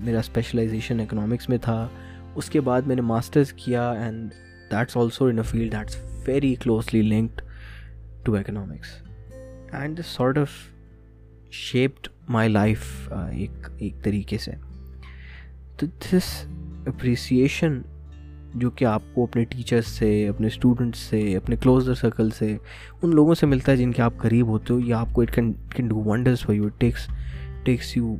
میرا 0.00 0.18
اسپیشلائزیشن 0.18 1.00
اکنامکس 1.00 1.48
میں 1.48 1.58
تھا، 1.58 1.86
اس 2.34 2.50
کے 2.50 2.60
بعد 2.60 2.82
میں 2.86 2.96
نے 2.96 3.02
ماسٹرز 3.02 3.52
کیا 3.52 3.90
and 3.92 4.30
that's 4.70 4.96
also 4.96 5.24
in 5.24 5.38
a 5.38 5.44
field 5.50 5.72
that's 5.72 5.96
very 6.26 6.54
closely 6.54 7.02
linked 7.02 7.42
to 8.24 8.36
economics 8.36 8.94
and 9.72 10.00
sort 10.06 10.38
of 10.38 10.48
shaped 11.52 12.08
my 12.28 12.48
life 12.48 13.12
ایک 13.12 13.68
ایک 13.76 14.02
طریقے 14.02 14.38
سے۔ 14.38 14.50
تو 15.76 15.86
دس 15.86 16.46
اپریسیشن 16.86 17.82
جو 18.54 18.70
کہ 18.70 18.84
آپ 18.84 19.02
کو 19.14 19.22
اپنے 19.22 19.44
ٹیچرس 19.44 19.86
سے، 19.86 20.28
اپنے 20.28 20.46
اسٹوڈنٹس 20.46 20.98
سے، 20.98 21.36
اپنے 21.36 21.56
کلوزر 21.56 21.94
سرکل 21.94 22.30
سے، 22.30 22.56
ان 23.02 23.10
لوگوں 23.10 23.34
سے 23.34 23.46
ملتا 23.46 23.72
ہے 23.72 23.76
جن 23.76 23.92
کے 23.92 24.02
آپ 24.02 24.12
قریب 24.18 24.46
ہوتے 24.46 24.74
ہو، 24.74 24.80
یا 24.80 24.98
آپ 24.98 25.08
کو 25.12 25.22
it 25.22 25.34
can 25.34 25.52
can 25.52 25.88
do 25.88 25.96
wonders 25.96 26.42
for 26.42 26.54
you 26.54 26.68
takes 26.68 27.06
takes 27.62 27.96
you 27.96 28.16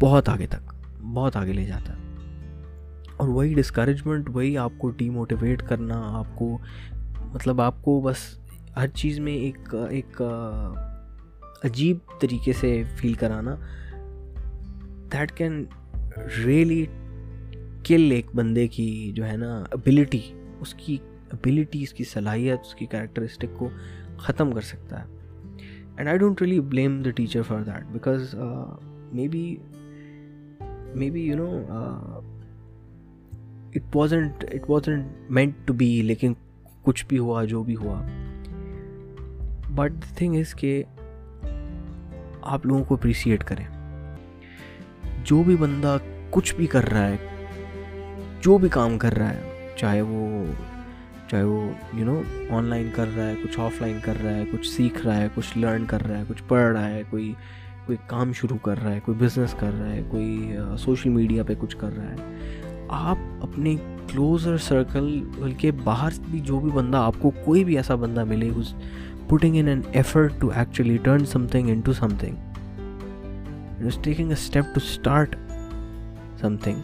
بہت 0.00 0.28
آگے 0.28 0.46
تک، 0.46 0.74
بہت 1.02 1.36
آگے 1.36 1.52
لے 1.52 1.64
جاتا 1.64 1.92
ہے۔ 1.92 1.98
اور 3.16 3.28
وہی 3.28 3.54
ڈسکریجمنٹ 3.54 4.30
وہی 4.32 4.58
آپ 4.58 4.72
کو 4.78 4.90
ڈی 4.90 5.10
موٹیویٹ 5.10 5.62
کرنا، 5.62 6.02
آپ 6.04 6.26
کو 6.34 6.58
مطلب 7.34 7.60
آپ 7.60 7.82
کو 7.82 8.00
بس 8.00 8.16
ہر 8.76 8.86
چیز 8.86 9.18
میں 9.18 9.32
ایک 9.32 9.74
ایک 9.90 10.22
عجیب 11.64 11.96
طریقے 12.20 12.52
سے 12.52 12.82
فیل 12.96 13.14
کرانا 13.14 13.54
دیٹ 15.12 15.32
کین 15.32 15.64
ریئلی 16.44 16.84
کل 17.84 18.10
ایک 18.12 18.26
بندے 18.34 18.66
کی 18.68 19.10
جو 19.14 19.26
ہے 19.26 19.36
نا 19.36 19.64
ابلٹی 19.70 20.20
اس 20.60 20.74
کی 20.74 20.96
ابلٹی 21.32 21.82
اس 21.82 21.92
کی 21.94 22.04
صلاحیت، 22.04 22.60
اس 22.60 22.74
کی 22.74 22.86
کریکٹرسٹک 22.86 23.58
کو 23.58 23.68
ختم 24.16 24.52
کر 24.52 24.60
سکتا 24.60 25.00
ہے۔ 25.00 25.06
And 25.96 26.08
I 26.08 26.18
don't 26.18 26.42
really 26.42 26.60
blame 26.60 27.02
the 27.02 27.10
teacher 27.10 27.42
for 27.42 27.60
that 27.60 27.92
because 27.92 28.34
maybe 29.28 29.56
maybe 31.10 31.22
you 31.22 31.36
know 31.36 31.50
it 33.74 33.96
wasn't 33.96 34.44
it 34.44 34.70
wasn't 34.70 35.30
meant 35.30 35.54
to 35.64 35.74
be 35.74 35.90
لیکن 36.02 36.32
کچھ 36.82 37.04
بھی 37.08 37.18
ہوا، 37.18 37.44
جو 37.44 37.62
بھی 37.62 37.76
ہوا۔ 37.76 38.00
بٹ 39.74 39.92
دا 39.92 40.14
تھنگ 40.16 40.36
از 40.36 40.54
کہ 40.54 40.82
آپ 42.42 42.66
لوگوں 42.66 42.84
کو 42.84 42.94
اپریسیٹ 42.94 43.44
کریں۔ 43.44 43.64
جو 45.24 45.42
بھی 45.42 45.56
بندہ 45.56 45.96
کچھ 46.30 46.54
بھی 46.54 46.66
کر 46.66 46.92
رہا 46.92 47.08
ہے، 47.08 47.16
جو 48.40 48.58
بھی 48.58 48.68
کام 48.68 48.98
کر 48.98 49.14
رہا 49.14 49.30
ہے، 49.30 49.68
چاہے 49.76 50.02
وہ 50.02 50.44
چاہے 51.30 51.42
وہ 51.42 51.70
یو 51.94 52.04
نو 52.04 52.22
آن 52.50 52.64
لائن 52.64 52.90
کر 52.94 53.06
رہا 53.16 53.26
ہے، 53.26 53.34
کچھ 53.42 53.60
آف 53.60 53.80
لائن 53.80 53.98
کر 54.02 54.14
رہا 54.24 54.34
ہے، 54.34 54.44
کچھ 54.52 54.70
سیکھ 54.70 55.06
رہا 55.06 55.16
ہے، 55.16 55.28
کچھ 55.34 55.58
لرن 55.58 55.84
کر 55.86 56.06
رہا 56.06 56.18
ہے، 56.18 56.22
کچھ 56.28 56.42
پڑھ 56.48 56.72
رہا 56.72 56.88
ہے، 56.88 57.02
کوئی 57.10 57.34
کوئی 57.86 57.98
کام 58.06 58.32
شروع 58.32 58.58
کر 58.62 58.82
رہا 58.82 58.92
ہے، 58.92 59.00
کوئی 59.04 59.18
بزنس 59.18 59.54
کر 59.58 59.70
رہا 59.80 59.90
ہے، 59.90 60.02
کوئی 60.08 60.56
سوشل 60.78 61.10
میڈیا 61.10 61.42
پہ 61.42 61.54
کچھ 61.58 61.76
کر 61.76 61.96
رہا 61.96 62.10
ہے۔ 62.10 62.16
آپ 62.88 63.18
اپنے 63.40 63.76
کلوزر 64.08 64.56
سرکل 64.56 65.24
بلکہ 65.38 65.70
باہر 65.84 66.10
بھی 66.30 66.40
جو 66.40 66.60
بھی 66.60 66.70
بندہ 66.70 66.96
آپ 66.96 67.14
کو 67.18 67.30
کوئی 67.30 67.64
بھی 67.64 67.76
ایسا 67.76 67.94
بندہ 67.94 68.24
ملے، 68.24 68.50
اس 68.56 68.74
putting 69.30 69.56
in 69.56 69.68
an 69.68 69.82
effort 69.94 70.38
to 70.40 70.48
actually 70.60 70.98
turn 71.00 71.26
something 71.32 71.68
into 71.68 71.92
something. 71.94 72.38
Just 73.80 74.02
taking 74.02 74.32
a 74.32 74.38
step 74.44 74.72
to 74.74 74.82
start 74.86 75.36
something. 76.40 76.80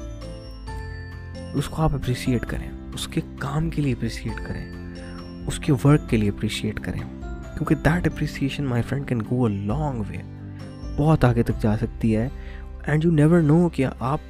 اس 1.54 1.68
کو 1.68 1.82
آپ 1.82 1.94
اپریسیٹ 1.94 2.46
کریں 2.46 2.68
اس 2.94 3.06
کے 3.08 3.20
کام 3.38 3.68
کے 3.70 3.82
لیے 3.82 3.92
اپریسیٹ 3.92 4.46
کریں 4.46 4.64
اس 5.46 5.58
کے 5.58 5.72
ورک 5.84 6.08
کے 6.10 6.16
لیے 6.16 6.28
اپریشیٹ 6.28 6.80
کریں 6.80 7.00
کیونکہ 7.00 7.74
that 7.84 8.06
appreciation 8.06 8.64
my 8.64 8.82
friend 8.88 9.08
can 9.08 9.20
go 9.30 9.44
a 9.44 9.52
long 9.66 10.02
way 10.08 10.22
بہت 10.96 11.24
آگے 11.24 11.42
تک 11.42 11.62
جا 11.62 11.76
سکتی 11.80 12.16
ہے. 12.16 12.28
اینڈ 12.86 13.04
یو 13.04 13.10
نیور 13.10 13.40
نو 13.42 13.68
کہ 13.68 13.86
آپ 13.98 14.20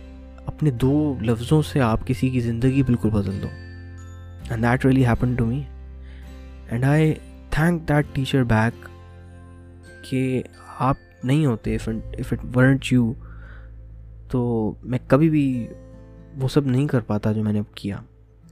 اپنے 0.46 0.70
دو 0.82 1.14
لفظوں 1.20 1.62
سے 1.72 1.80
آپ 1.80 2.06
کسی 2.06 2.30
کی 2.30 2.40
زندگی 2.40 2.82
بالکل 2.82 3.10
بدل 3.10 3.42
دو. 3.42 3.48
And 4.50 4.62
that 4.62 4.84
really 4.84 5.06
happen 5.06 5.34
to 5.34 5.46
me 5.46 5.62
and 6.70 6.84
I 6.84 7.14
thank 7.56 7.88
that 7.88 8.06
teacher 8.12 8.42
back 8.42 8.88
کہ 10.10 10.42
آپ 10.78 10.96
نہیں 11.24 11.46
ہوتے 11.46 11.74
اف 11.74 11.88
اٹ 12.32 12.56
ورنٹ 12.56 12.84
یو 12.90 13.12
تو 14.30 14.72
میں 14.82 14.98
کبھی 15.06 15.30
بھی 15.30 15.68
وہ 16.40 16.48
سب 16.48 16.66
نہیں 16.66 16.86
کر 16.86 17.00
پاتا 17.00 17.32
جو 17.32 17.44
میں 17.44 17.52
نے 17.52 17.58
اب 17.58 17.74
کیا۔ 17.74 17.96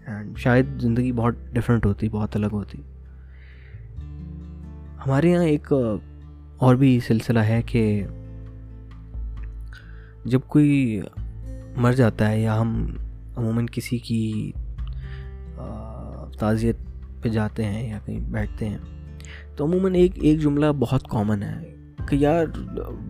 اینڈ 0.07 0.39
شاید 0.39 0.67
زندگی 0.81 1.13
بہت 1.13 1.35
ڈفرینٹ 1.53 1.87
ہوتی، 1.87 2.09
بہت 2.09 2.37
الگ 2.37 2.47
ہوتی۔ 2.53 2.79
ہمارے 5.07 5.31
یہاں 5.31 5.45
ایک 5.45 5.73
اور 6.59 6.75
بھی 6.75 7.01
سلسلہ 7.07 7.39
ہے 7.39 7.63
کہ 7.63 8.07
جب 10.25 10.41
کوئی 10.47 11.01
مر 11.77 11.93
جاتا 11.93 12.31
ہے 12.31 12.41
یا 12.41 12.61
ہم 12.61 12.97
عموماً 13.37 13.67
کسی 13.73 13.99
کی 13.99 14.53
تعزیت 16.39 16.77
پہ 17.25 17.29
جاتے 17.29 17.65
ہیں 17.65 17.91
یا 17.91 17.99
کہیں 18.05 18.21
بیٹھتے 18.21 18.69
ہیں۔ 18.69 18.79
تو 19.57 19.65
عموماً 19.65 19.95
ایک 19.95 20.13
ایک 20.15 20.41
جملہ 20.41 20.67
بہت 20.79 21.09
کامن 21.09 21.43
ہے 21.43 21.75
کہ 22.09 22.17
یار 22.17 22.45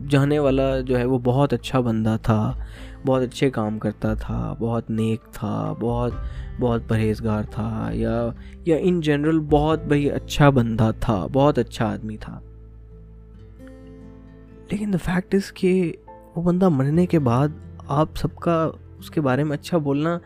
جانے 0.08 0.38
والا 0.38 0.80
جو 0.80 0.98
ہے 0.98 1.04
وہ 1.04 1.18
بہت 1.24 1.52
اچھا 1.52 1.80
بندہ 1.80 2.16
تھا، 2.22 2.64
بہت 3.06 3.22
اچھے 3.22 3.50
کام 3.50 3.78
کرتا 3.78 4.14
تھا، 4.14 4.54
بہت 4.60 4.90
نیک 4.90 5.20
تھا، 5.32 5.74
بہت 5.80 6.12
بہت 6.60 6.82
پرہیزگار 6.88 7.42
تھا 7.50 7.90
یا 7.92 8.30
یا 8.64 8.76
ان 8.76 9.00
جنرل 9.00 9.40
بہت 9.40 9.84
بھائی 9.84 10.10
اچھا 10.10 10.50
بندہ 10.50 10.90
تھا، 11.00 11.26
بہت 11.32 11.58
اچھا 11.58 11.92
آدمی 11.92 12.16
تھا۔ 12.16 12.40
لیکن 14.70 14.92
دا 14.92 14.98
فیکٹ 15.04 15.34
از 15.34 15.52
کہ 15.52 15.92
وہ 16.36 16.42
بندہ 16.42 16.68
مرنے 16.68 17.06
کے 17.06 17.18
بعد 17.18 17.48
آپ 17.88 18.08
سب 18.16 18.36
کا 18.36 18.70
اس 18.98 19.10
کے 19.10 19.20
بارے 19.20 19.44
میں 19.44 19.56
اچھا 19.56 19.78
بولنا 19.78 20.18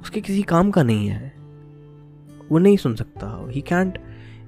اس 0.00 0.10
کے 0.10 0.20
کسی 0.20 0.42
کام 0.42 0.70
کا 0.70 0.82
نہیں 0.82 1.10
ہے۔ 1.10 1.28
وہ 2.50 2.58
نہیں 2.58 2.76
سن 2.76 2.96
سکتا۔ 2.96 3.42
He 3.56 3.60
can't 3.60 3.98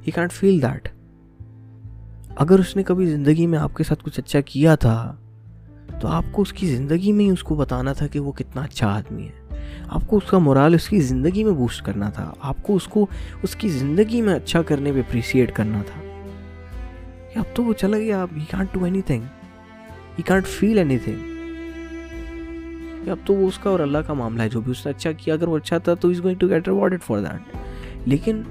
he 0.06 0.10
can't 0.10 0.32
feel 0.32 0.62
that 0.62 0.88
اگر 2.36 2.58
اس 2.58 2.76
نے 2.76 2.82
کبھی 2.82 3.06
زندگی 3.06 3.46
میں 3.46 3.58
آپ 3.58 3.74
کے 3.74 3.84
ساتھ 3.84 4.04
کچھ 4.04 4.20
اچھا 4.20 4.40
کیا 4.40 4.74
تھا، 4.74 5.16
تو 6.00 6.08
آپ 6.08 6.24
کو 6.32 6.42
اس 6.42 6.52
کی 6.52 6.66
زندگی 6.66 7.12
میں 7.12 7.24
ہی 7.24 7.30
اس 7.30 7.42
کو 7.42 7.54
بتانا 7.54 7.92
تھا 7.92 8.06
کہ 8.06 8.20
وہ 8.20 8.32
کتنا 8.32 8.62
اچھا 8.62 8.88
آدمی 8.88 9.28
ہے۔ 9.28 9.46
آپ 9.88 10.02
کو 10.06 10.16
اس 10.16 10.30
کا 10.30 10.38
مرال 10.38 10.74
اس 10.74 10.88
کی 10.88 11.00
زندگی 11.00 11.44
میں 11.44 11.52
بوسٹ 11.52 11.84
کرنا 11.84 12.10
تھا۔ 12.10 12.34
آپ 12.40 12.56
کو 12.62 12.76
اس 12.76 12.84
کو، 12.84 13.06
اس 13.42 13.56
کی 13.56 13.68
زندگی 13.68 14.22
میں 14.22 14.34
اچھا 14.34 14.62
کرنے 14.62 14.92
پہ 14.92 14.98
اپریسیٹ 14.98 15.52
کرنا 15.52 15.82
تھا۔ 15.86 16.00
اب 17.40 17.56
تو 17.56 17.64
وہ 17.64 17.72
چلا 17.72 17.98
گیا۔ 17.98 18.22
اب 18.22 18.28
he 18.36 18.44
can't 18.50 18.68
do 18.72 18.84
anything 19.02 19.22
he 20.18 20.22
can't 20.22 20.46
feel 20.46 20.78
anything 20.98 21.16
اب 23.08 23.16
تو 23.24 23.34
وہ 23.34 23.48
اس 23.48 23.58
کا 23.58 23.70
اور 23.70 23.80
اللہ 23.80 23.98
کا 23.98 24.12
معاملہ 24.12 24.42
ہے۔ 24.42 24.48
جو 24.48 24.60
بھی 24.60 24.72
اس 24.72 24.86
نے 24.86 24.92
اچھا 24.96 25.12
کیا، 25.12 25.34
اگر 25.34 25.48
وہ 25.48 25.56
اچھا 25.56 25.78
تھا 25.78 25.94
تو 25.94 26.10
is 26.10 26.24
going 26.24 26.38
to 26.38 26.48
get 26.48 26.68
rewarded 26.68 27.02
for 27.02 27.18
that 27.20 27.56
لیکن 28.06 28.42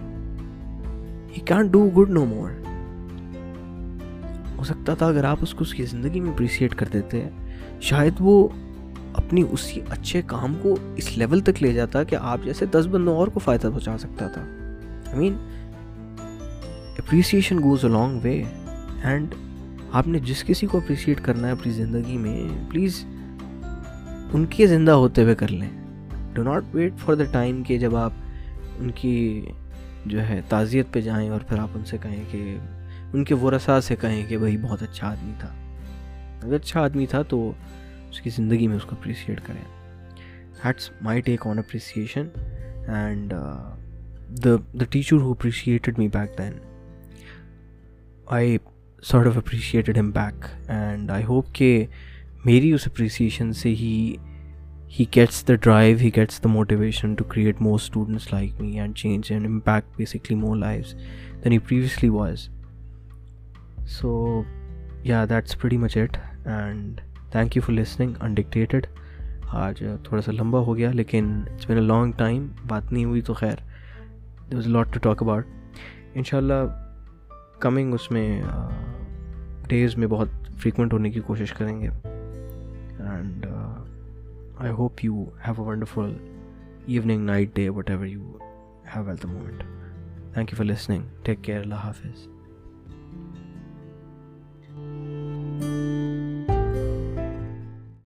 he 1.38 1.40
can't 1.40 1.72
do 1.72 1.90
good 1.98 2.10
no 2.10 2.26
more 2.26 2.52
ہو 4.58 4.64
سکتا 4.64 4.94
تھا 4.94 5.08
اگر 5.08 5.24
آپ 5.24 5.38
اس 5.42 5.54
کو 5.54 5.62
اس 5.62 5.74
کی 5.74 5.86
زندگی 5.86 6.20
میں 6.20 6.32
اپریسیٹ 6.32 6.76
کر 6.76 6.86
دیتے، 6.94 7.30
شاید 7.82 8.14
وہ 8.20 8.48
اپنی 9.14 9.44
اسی 9.52 9.82
اچھے 9.90 10.22
کام 10.26 10.54
کو 10.62 10.78
اس 10.96 11.18
لیول 11.18 11.40
تک 11.40 11.64
لے 11.64 11.74
جاتا 11.74 12.04
کہ 12.04 12.16
آپ 12.16 12.40
جیسے 12.44 12.66
دس 12.66 12.88
بندوں 12.92 13.16
اور 13.16 13.28
کو 13.28 13.40
فائدہ 13.40 13.68
پہنچا 13.68 13.98
سکتا 13.98 14.28
تھا۔ 14.28 14.42
I 14.42 15.18
mean 15.18 15.34
appreciation 16.98 17.60
goes 17.64 17.86
a 17.86 17.92
long 17.92 18.20
way 18.24 18.44
and 19.04 19.36
آپ 19.92 20.08
نے 20.08 20.20
جس 20.20 20.44
کسی 20.44 20.68
کو 20.68 20.78
اپریسیٹ 20.78 21.20
کرنا 21.22 21.48
ہے 21.48 21.52
اپنی 21.52 21.72
زندگی 21.72 22.18
میں 22.18 22.44
پلیز 22.70 23.06
ان 24.34 24.46
کے 24.50 24.68
زندہ 24.68 24.92
ہوتے 24.92 25.24
ہوئے 25.24 25.36
کر 25.36 25.48
لیں۔ 25.48 25.70
Do 26.34 26.44
not 26.44 26.64
wait 26.74 26.94
for 27.06 27.14
the 27.14 27.24
time 27.24 27.64
کہ 27.64 27.78
جب 27.78 27.96
آپ 27.96 28.12
ان 28.80 28.92
کی 28.96 29.46
جو 30.06 30.22
ہے 30.22 30.42
تعزیت 30.50 30.86
پہ 30.92 31.02
جائیں 31.02 31.30
اور 31.30 31.42
پھر 31.42 31.60
آپ 31.60 31.70
ان 31.76 31.86
سے 31.86 31.98
کہیں 32.02 32.24
کہ 32.32 32.58
ان 33.14 33.24
کے 33.24 33.36
ورثا 33.36 33.82
سے 33.82 33.96
کہیں 33.96 34.26
کہ 34.30 34.38
بھائی 34.38 34.58
بہت 34.58 34.84
اچھا 34.84 35.08
آدمی 35.08 35.34
تھا۔ 35.40 35.50
اگر 36.44 36.56
اچھا 36.56 36.82
آدمی 36.82 37.06
تھا 37.06 37.22
تو 37.22 37.52
اس 38.10 38.22
کی 38.22 38.30
زندگی 38.30 38.68
میں 38.68 38.76
اس 38.76 38.84
کو 38.84 38.96
اپریسیٹ 39.00 39.42
کریں۔ 39.44 39.76
That's 40.66 40.90
my 41.02 41.22
take 41.22 41.48
on 41.48 41.60
appreciation 41.60 42.28
and 42.88 43.34
the 44.44 44.56
the 44.74 44.86
teacher 44.90 45.16
who 45.16 45.32
appreciated 45.32 46.00
me 46.00 46.08
back 46.08 46.38
then 46.38 46.54
I 48.26 48.58
sort 49.04 49.28
of 49.28 49.38
appreciated 49.38 49.98
him 49.98 50.12
back 50.12 50.46
and 50.70 51.12
I 51.12 51.24
hope 51.24 51.46
کہ 51.54 51.86
میری 52.46 52.72
اس 52.72 52.88
اپریسیشن 52.88 53.54
سے 53.54 53.70
he 53.70 54.16
he 55.00 55.06
gets 55.16 55.48
the 55.48 55.54
drive 55.56 55.98
he 55.98 56.10
gets 56.16 56.44
the 56.44 56.50
motivation 56.50 57.14
to 57.16 57.24
create 57.24 57.62
more 57.62 57.74
students 57.74 58.34
like 58.34 58.62
me 58.62 58.80
and 58.80 58.96
change 58.96 59.32
and 59.32 59.46
impact 59.46 59.98
basically 59.98 60.38
more 60.38 60.56
life 60.56 60.94
then 61.44 61.52
he 61.52 61.58
previously 61.58 62.10
was 62.10 62.50
so 63.88 64.42
yeah 65.04 65.26
that's 65.30 65.58
very 65.64 65.78
much 65.78 65.98
it 65.98 66.18
and 66.46 67.02
thank 67.32 67.58
you 67.58 67.62
for 67.66 67.74
listening 67.74 68.14
انڈکٹیٹڈ 68.20 68.88
آج 69.48 69.84
تھوڑا 70.04 70.22
سا 70.22 70.32
لمبا 70.32 70.60
ہو 70.60 70.78
گیا، 70.78 70.92
لیکن 70.92 71.44
it's 71.54 71.68
been 71.68 71.78
a 71.78 71.84
long 71.84 72.12
time 72.12 72.48
بات 72.68 72.92
نہیں 72.92 73.06
ہوئی 73.06 73.22
تو 73.22 73.34
خیر 73.34 73.56
there 74.52 74.56
was 74.56 74.68
lot 74.68 74.94
to 74.94 75.00
talk 75.00 75.24
about 75.24 75.46
ان 76.14 76.24
شاء 76.24 76.38
اللہ 76.38 76.64
کمنگ 77.60 77.94
اس 77.94 78.12
میں 78.12 78.42
ڈیز 79.68 79.98
میں 79.98 80.08
بہت 80.08 80.28
فریکوینٹ 80.58 80.94
ہونے 80.94 81.10
کی 81.10 81.20
کوشش 81.20 81.54
کریں 81.54 81.82
گے. 81.82 81.90
And 83.00 83.46
I 84.58 84.72
hope 84.72 85.04
you 85.04 85.24
have 85.48 85.54
a 85.62 85.68
wonderful 85.68 86.14
evening 86.86 87.26
night 87.26 87.56
day 87.56 87.70
whatever 87.90 88.06
you 88.06 88.38
have 88.96 89.10
at 89.10 89.24
the 89.24 89.28
moment 89.28 89.64
thank 90.34 90.52
you 90.52 90.58
for 90.58 90.66
listening 90.66 91.04
take 91.24 91.44
care 91.44 91.62
اللہ 91.62 91.76
حافظ 91.76 92.28